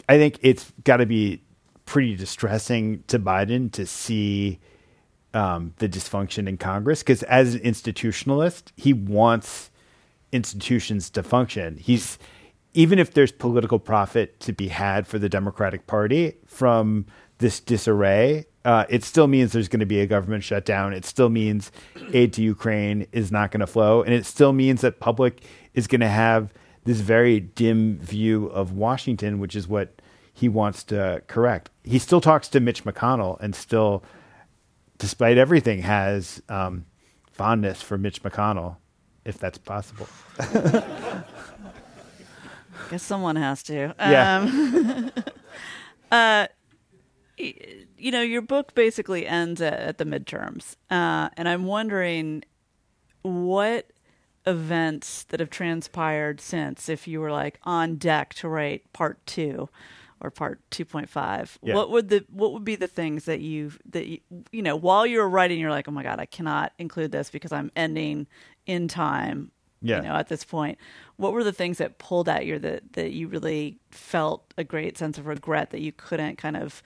[0.09, 1.43] I think it's got to be
[1.85, 4.59] pretty distressing to Biden to see
[5.35, 9.71] um, the dysfunction in Congress because, as an institutionalist, he wants
[10.33, 11.77] institutions to function.
[11.77, 12.19] He's
[12.73, 17.07] even if there's political profit to be had for the Democratic Party from
[17.41, 20.93] this disarray, uh, it still means there's going to be a government shutdown.
[20.93, 21.73] It still means
[22.13, 25.43] aid to Ukraine is not going to flow, and it still means that public
[25.75, 26.53] is going to have
[26.85, 30.01] this very dim view of Washington, which is what
[30.33, 31.71] he wants to correct.
[31.83, 34.05] He still talks to Mitch McConnell, and still,
[34.99, 36.85] despite everything, has um,
[37.33, 38.77] fondness for Mitch McConnell,
[39.25, 40.07] if that's possible.
[42.91, 43.95] Guess someone has to.
[43.99, 44.41] Yeah.
[44.41, 45.13] Um,
[46.11, 46.47] uh,
[47.99, 52.45] you know, your book basically ends at, at the midterms, uh, and I'm wondering
[53.23, 53.91] what
[54.47, 59.69] events that have transpired since, if you were like on deck to write part two
[60.23, 61.75] or part 2.5 Yeah.
[61.75, 64.19] what would the what would be the things that you that you,
[64.53, 67.31] you know while you were writing you're like oh my god i cannot include this
[67.31, 68.27] because i'm ending
[68.67, 69.97] in time Yeah.
[69.97, 70.77] you know at this point
[71.17, 74.99] what were the things that pulled at you that that you really felt a great
[74.99, 76.83] sense of regret that you couldn't kind of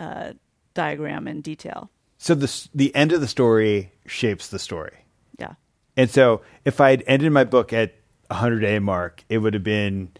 [0.00, 0.32] uh,
[0.74, 5.04] diagram in detail So the the end of the story shapes the story.
[5.38, 5.54] yeah
[5.96, 7.94] And so if I had ended my book at
[8.30, 10.10] a 100 day mark, it would have been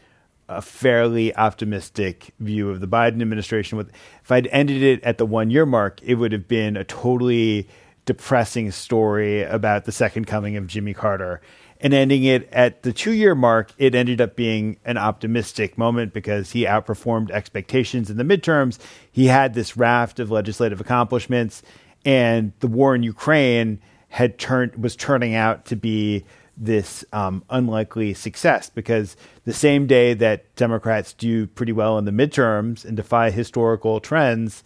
[0.49, 3.79] a fairly optimistic view of the Biden administration.
[3.79, 3.91] With
[4.23, 7.69] If I'd ended it at the one year mark, it would have been a totally
[8.05, 11.41] depressing story about the second coming of Jimmy Carter.
[11.85, 16.15] And ending it at the two year mark, it ended up being an optimistic moment
[16.15, 18.79] because he outperformed expectations in the midterms.
[19.13, 21.63] He had this raft of legislative accomplishments,
[22.03, 26.25] and the war in Ukraine had turned was turning out to be
[26.57, 29.15] this um, unlikely success because
[29.45, 34.65] the same day that Democrats do pretty well in the midterms and defy historical trends,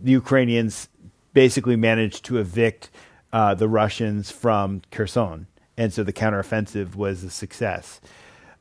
[0.00, 0.88] the Ukrainians
[1.34, 2.88] basically managed to evict
[3.32, 8.00] uh, the Russians from Kherson, and so the counteroffensive was a success.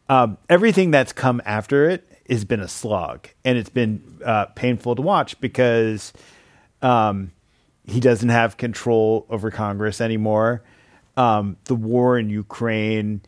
[0.07, 4.95] Um, everything that's come after it has been a slog, and it's been uh, painful
[4.95, 6.13] to watch because
[6.82, 7.32] um,
[7.86, 10.63] he doesn't have control over Congress anymore.
[11.18, 13.22] Um, the war in Ukraine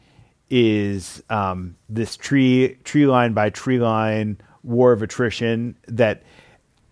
[0.50, 6.24] is um, this tree tree line by tree line war of attrition that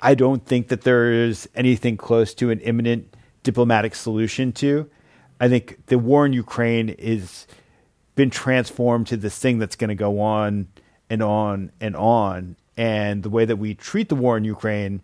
[0.01, 4.89] I don't think that there is anything close to an imminent diplomatic solution to.
[5.39, 7.47] I think the war in Ukraine is
[8.15, 10.67] been transformed to this thing that's going to go on
[11.09, 12.55] and on and on.
[12.77, 15.01] And the way that we treat the war in Ukraine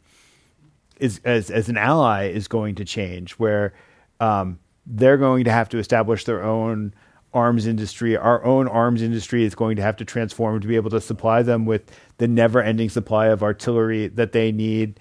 [0.98, 3.74] is as as an ally is going to change, where
[4.20, 6.94] um, they're going to have to establish their own
[7.34, 8.18] arms industry.
[8.18, 11.44] Our own arms industry is going to have to transform to be able to supply
[11.44, 11.84] them with
[12.18, 15.00] the never-ending supply of artillery that they need.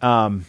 [0.00, 0.46] Um,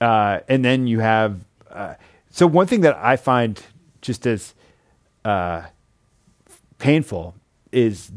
[0.00, 1.94] uh, and then you have uh,
[2.36, 3.58] so one thing that I find
[4.02, 4.54] just as
[5.24, 5.62] uh,
[6.76, 7.34] painful
[7.72, 8.12] is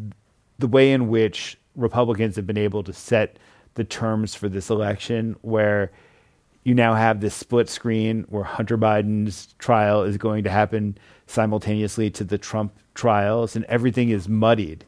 [0.57, 3.39] the way in which Republicans have been able to set
[3.76, 5.89] the terms for this election, where
[6.65, 10.97] you now have this split screen where Hunter Biden's trial is going to happen
[11.28, 14.84] simultaneously to the Trump trials, and everything is muddied.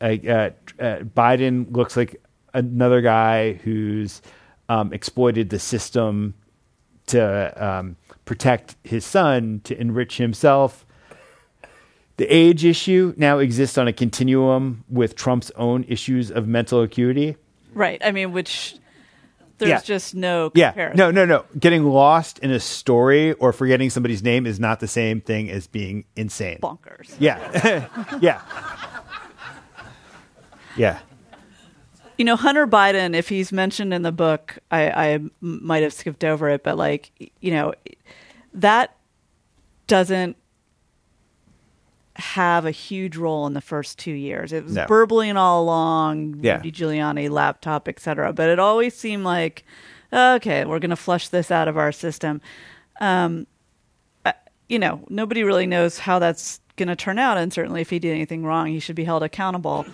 [0.00, 4.22] Uh, uh, Biden looks like another guy who's
[4.68, 6.34] um, exploited the system
[7.06, 10.86] to um, protect his son, to enrich himself.
[12.16, 17.36] The age issue now exists on a continuum with Trump's own issues of mental acuity.
[17.74, 18.76] right i mean which
[19.58, 19.80] there's Yeah.
[19.80, 21.44] just no Yeah, no, no, no.
[21.58, 25.66] Getting lost in a story or forgetting somebody's name is not the same thing as
[25.66, 26.58] being insane.
[26.62, 27.38] bonkers Yeah,
[28.20, 28.40] yeah,
[30.76, 30.98] yeah.
[32.16, 36.48] You know, Hunter Biden, if he's mentioned in the book, I might have skipped over
[36.48, 37.10] it, but like,
[37.40, 37.74] you know,
[38.54, 38.96] that
[39.86, 40.36] doesn't
[42.16, 44.52] have a huge role in the first two years.
[44.52, 44.86] It was No.
[44.86, 46.56] burbling all along, Yeah.
[46.56, 48.32] Rudy Giuliani, laptop, etc.
[48.32, 49.64] But it always seemed like,
[50.12, 52.40] okay, we're going to flush this out of our system.
[53.00, 53.46] Um,
[54.68, 57.36] you know, nobody really knows how that's going to turn out.
[57.36, 59.84] And certainly, if he did anything wrong, he should be held accountable.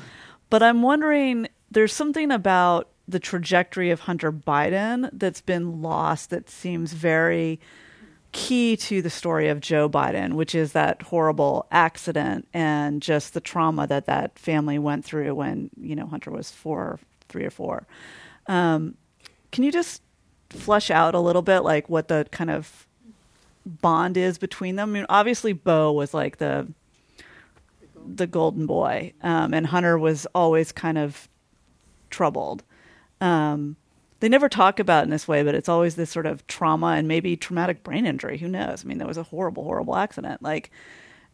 [0.50, 6.48] But I'm wondering, there's something about the trajectory of Hunter Biden that's been lost that
[6.50, 7.58] seems very
[8.32, 13.40] key to the story of Joe Biden, which is that horrible accident and just the
[13.40, 17.86] trauma that that family went through when, you know, Hunter was four, three or four.
[18.46, 18.94] Um,
[19.52, 20.02] can you just
[20.50, 22.86] flesh out a little bit like what the kind of
[23.66, 24.90] bond is between them?
[24.90, 26.68] I mean, obviously, Bo was like the
[28.14, 31.28] the golden boy, um, and Hunter was always kind of
[32.08, 32.62] troubled.
[33.20, 33.76] Um,
[34.20, 36.88] they never talk about it in this way, but it's always this sort of trauma
[36.88, 38.38] and maybe traumatic brain injury.
[38.38, 38.84] Who knows?
[38.84, 40.42] I mean, that was a horrible, horrible accident.
[40.42, 40.70] Like,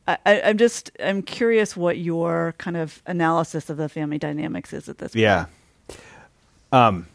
[0.09, 4.89] I, am just I'm curious what your kind of analysis of the family dynamics is
[4.89, 5.22] at this point.
[5.22, 5.47] Yeah,
[6.70, 7.07] um,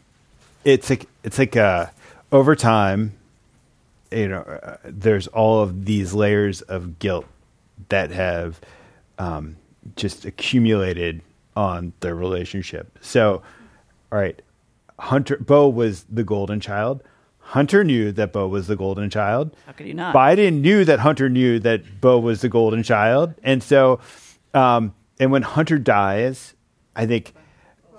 [0.64, 1.86] it's like it's like uh,
[2.30, 3.12] over time,
[4.10, 7.26] you know, uh, there's all of these layers of guilt
[7.88, 8.60] that have
[9.18, 9.56] um,
[9.96, 11.22] just accumulated
[11.56, 12.98] on their relationship.
[13.00, 13.42] So,
[14.10, 14.40] all right,
[15.02, 17.02] Hunter Bo was the golden child.
[17.40, 19.54] Hunter knew that Bo was the golden child.
[19.66, 20.14] How could he not?
[20.14, 23.98] Biden knew that Hunter knew that Bo was the golden child, and so,
[24.54, 26.54] um, and when Hunter dies,
[26.94, 27.34] I think,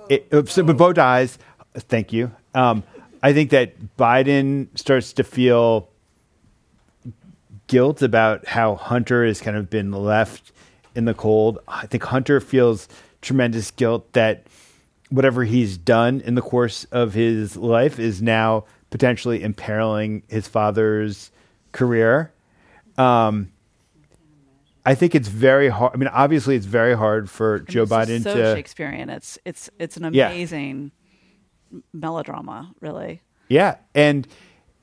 [0.08, 1.38] it, so when Bo dies,
[1.76, 2.32] thank you.
[2.56, 2.84] Um,
[3.22, 5.90] I think that Biden starts to feel
[7.68, 10.54] guilt about how Hunter has kind of been left
[10.96, 11.60] in the cold.
[11.68, 12.88] I think Hunter feels
[13.22, 14.48] tremendous guilt that
[15.14, 21.30] whatever he's done in the course of his life is now potentially imperiling his father's
[21.72, 22.34] career.
[22.98, 23.52] Um,
[24.84, 25.92] I think it's very hard.
[25.94, 29.12] I mean, obviously, it's very hard for and Joe Biden so to Shakespearean.
[29.12, 30.92] It's it's it's an amazing
[31.72, 31.80] yeah.
[31.94, 33.22] melodrama, really.
[33.50, 34.28] Yeah, and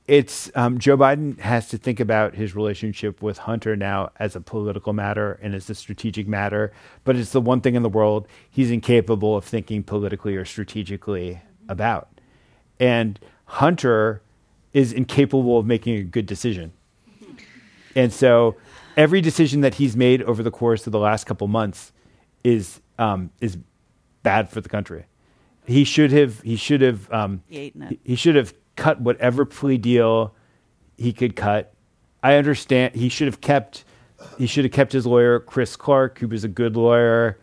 [0.07, 4.41] it's um, Joe Biden has to think about his relationship with Hunter now as a
[4.41, 6.73] political matter and as a strategic matter.
[7.03, 11.41] But it's the one thing in the world he's incapable of thinking politically or strategically
[11.69, 12.09] about.
[12.79, 14.21] And Hunter
[14.73, 16.73] is incapable of making a good decision.
[17.95, 18.55] And so
[18.97, 21.91] every decision that he's made over the course of the last couple months
[22.43, 23.57] is um, is
[24.23, 25.05] bad for the country.
[25.65, 27.43] He should have he should have um,
[27.89, 30.35] he, he should have cut whatever plea deal
[30.97, 31.73] he could cut.
[32.23, 33.83] I understand he should have kept
[34.37, 37.39] he should have kept his lawyer Chris Clark, who was a good lawyer,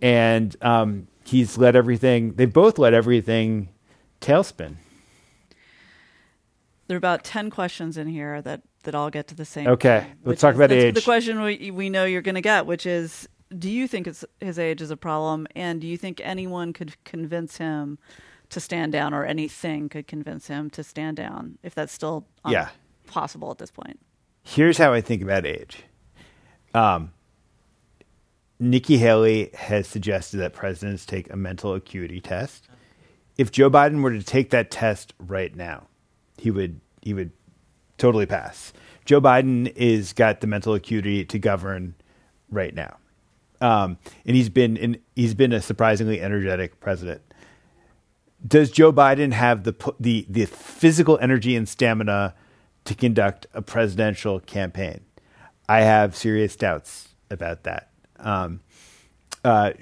[0.00, 2.34] and um, he's let everything.
[2.34, 3.70] They both let everything
[4.20, 4.76] tailspin.
[6.86, 9.66] There are about ten questions in here that that all get to the same.
[9.66, 10.94] Okay, thing, let's talk is, about age.
[10.94, 13.28] The question we we know you're going to get, which is,
[13.58, 14.08] do you think
[14.40, 17.98] his age is a problem, and do you think anyone could convince him
[18.56, 22.70] to stand down, or anything could convince him to stand down, if that's still yeah.
[23.06, 24.00] possible at this point.
[24.42, 25.84] Here's how I think about age.
[26.72, 27.12] Um,
[28.58, 32.66] Nikki Haley has suggested that presidents take a mental acuity test.
[33.36, 35.88] If Joe Biden were to take that test right now,
[36.38, 37.32] he would he would
[37.98, 38.72] totally pass.
[39.04, 41.94] Joe Biden is got the mental acuity to govern
[42.50, 42.96] right now,
[43.60, 47.20] um, and he's been in, he's been a surprisingly energetic president
[48.44, 52.34] does Joe Biden have the the the physical energy and stamina
[52.84, 55.00] to conduct a presidential campaign?
[55.68, 57.90] I have serious doubts about that.
[58.18, 58.60] Um,
[59.44, 59.72] uh,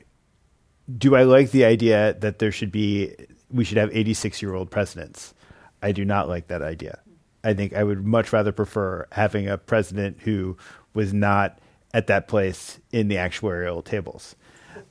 [0.96, 3.14] do I like the idea that there should be
[3.50, 5.34] we should have 86 year old presidents?
[5.82, 7.00] I do not like that idea.
[7.42, 10.57] I think I would much rather prefer having a president who
[10.94, 11.59] was not
[11.92, 14.34] at that place in the actuarial tables.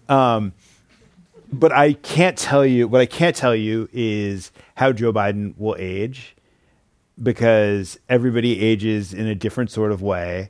[0.08, 0.54] Um,
[1.54, 5.76] but I can't tell you what I can't tell you is how Joe Biden will
[5.80, 6.36] age
[7.22, 10.50] because everybody ages in a different sort of way,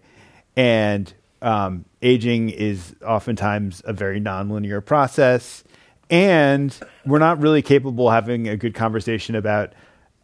[0.56, 5.64] and um, aging is oftentimes a very nonlinear process,
[6.10, 9.74] and we're not really capable of having a good conversation about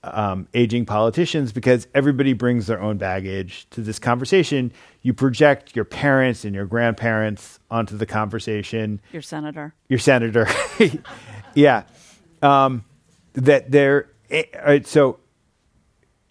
[0.04, 4.72] um, aging politicians because everybody brings their own baggage to this conversation.
[5.02, 9.02] You project your parents and your grandparents onto the conversation.
[9.12, 9.74] Your senator.
[9.88, 10.48] Your senator.
[11.56, 11.84] yeah.
[12.42, 12.86] Um,
[13.34, 14.10] that they're
[14.64, 15.20] uh, so.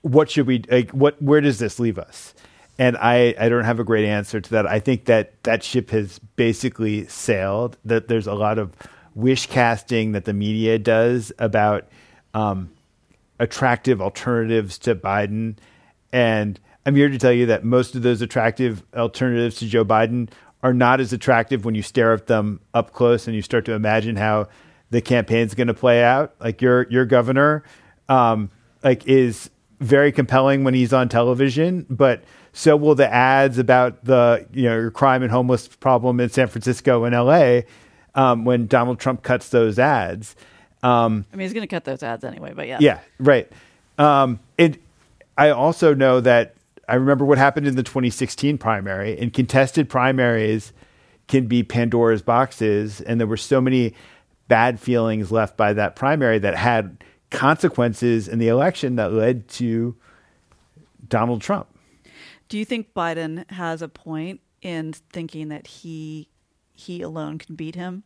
[0.02, 0.90] What should we like?
[0.92, 2.34] What where does this leave us?
[2.78, 4.66] And I, I don't have a great answer to that.
[4.66, 7.76] I think that that ship has basically sailed.
[7.84, 8.74] That there's a lot of
[9.14, 11.88] wish casting that the media does about
[12.34, 12.70] um,
[13.38, 15.56] attractive alternatives to Biden.
[16.12, 20.30] And I'm here to tell you that most of those attractive alternatives to Joe Biden
[20.62, 23.72] are not as attractive when you stare at them up close and you start to
[23.72, 24.48] imagine how
[24.90, 26.34] the campaign's going to play out.
[26.40, 27.62] Like your your governor,
[28.08, 28.50] um,
[28.82, 34.46] like is very compelling when he's on television, but so will the ads about the
[34.52, 37.66] you know crime and homeless problem in San Francisco and L.A.
[38.14, 40.34] Um, when Donald Trump cuts those ads.
[40.82, 42.78] Um, I mean, he's going to cut those ads anyway, but yeah.
[42.80, 43.50] Yeah, right.
[43.98, 44.80] Um, it.
[45.36, 46.54] I also know that
[46.88, 49.18] I remember what happened in the 2016 primary.
[49.18, 50.72] In contested primaries,
[51.28, 53.94] can be Pandora's boxes, and there were so many
[54.48, 59.94] bad feelings left by that primary that had consequences in the election that led to
[61.06, 61.68] Donald Trump.
[62.48, 66.28] Do you think Biden has a point in thinking that he
[66.72, 68.04] he alone can beat him?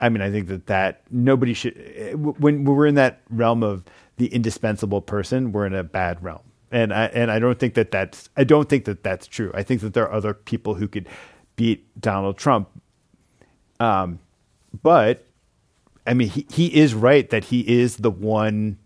[0.00, 1.74] I mean, I think that that nobody should.
[2.14, 3.84] When we're in that realm of
[4.16, 7.90] the indispensable person, we're in a bad realm, and I and I don't think that
[7.90, 9.50] that's I don't think that that's true.
[9.54, 11.08] I think that there are other people who could
[11.56, 12.68] beat Donald Trump.
[13.78, 14.18] Um,
[14.82, 15.26] but
[16.06, 18.78] I mean, he he is right that he is the one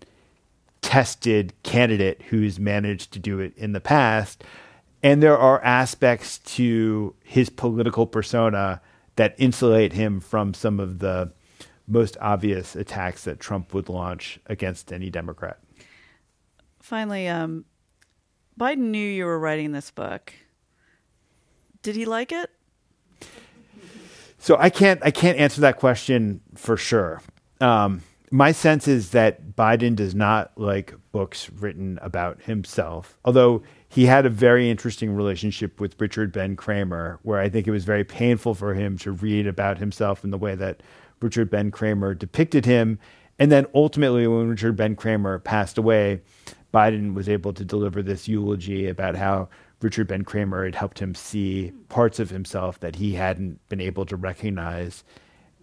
[0.83, 4.45] tested candidate who's managed to do it in the past.
[5.03, 8.81] And there are aspects to his political persona
[9.17, 11.33] that insulate him from some of the
[11.87, 15.59] most obvious attacks that Trump would launch against any Democrat.
[16.81, 17.65] Finally, um,
[18.59, 20.33] Biden knew you were writing this book.
[21.83, 22.51] Did he like it?
[24.39, 27.23] So I can't I can't answer that question for sure.
[27.61, 28.03] Um,
[28.35, 34.26] my sense is that Biden does not like books written about himself, although he had
[34.26, 38.55] a very interesting relationship with Richard Ben Cramer, where I think it was very painful
[38.55, 40.82] for him to read about himself in the way that
[41.22, 42.99] Richard Ben Cramer depicted him.
[43.39, 46.20] And then ultimately, when Richard Ben Cramer passed away,
[46.72, 49.49] Biden was able to deliver this eulogy about how
[49.80, 54.05] Richard Ben Cramer had helped him see parts of himself that he hadn't been able
[54.07, 55.05] to recognize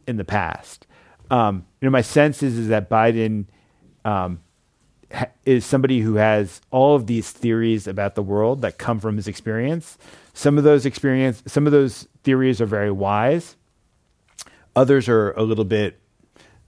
[0.07, 0.87] in the past.
[1.31, 3.45] Um, you know, my sense is, is that Biden
[4.03, 4.41] um,
[5.11, 9.15] ha- is somebody who has all of these theories about the world that come from
[9.15, 9.97] his experience.
[10.33, 13.55] Some of those experience, some of those theories are very wise.
[14.75, 15.99] Others are a little bit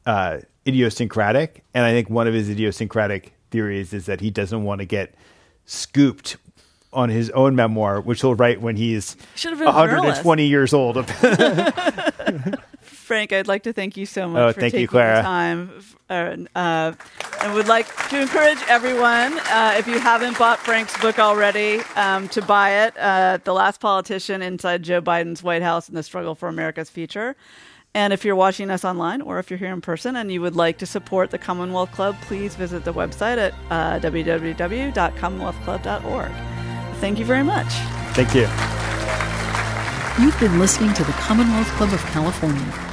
[0.05, 4.80] uh, idiosyncratic, and I think one of his idiosyncratic theories is that he doesn't want
[4.80, 5.14] to get
[5.66, 6.38] scooped
[6.93, 10.97] on his own memoir, which he'll write when he's 120 years old.
[13.03, 15.17] Frank, I'd like to thank you so much oh, for thank taking you, Clara.
[15.17, 15.71] the time.
[16.09, 16.93] Uh, uh,
[17.41, 22.29] and would like to encourage everyone, uh, if you haven't bought Frank's book already, um,
[22.29, 22.97] to buy it.
[22.97, 27.35] Uh, the Last Politician Inside Joe Biden's White House and the Struggle for America's Future.
[27.95, 30.55] And if you're watching us online or if you're here in person and you would
[30.55, 36.31] like to support the Commonwealth Club, please visit the website at uh, www.commonwealthclub.org.
[36.99, 37.67] Thank you very much.
[38.13, 38.47] Thank you.
[40.23, 42.92] You've been listening to the Commonwealth Club of California.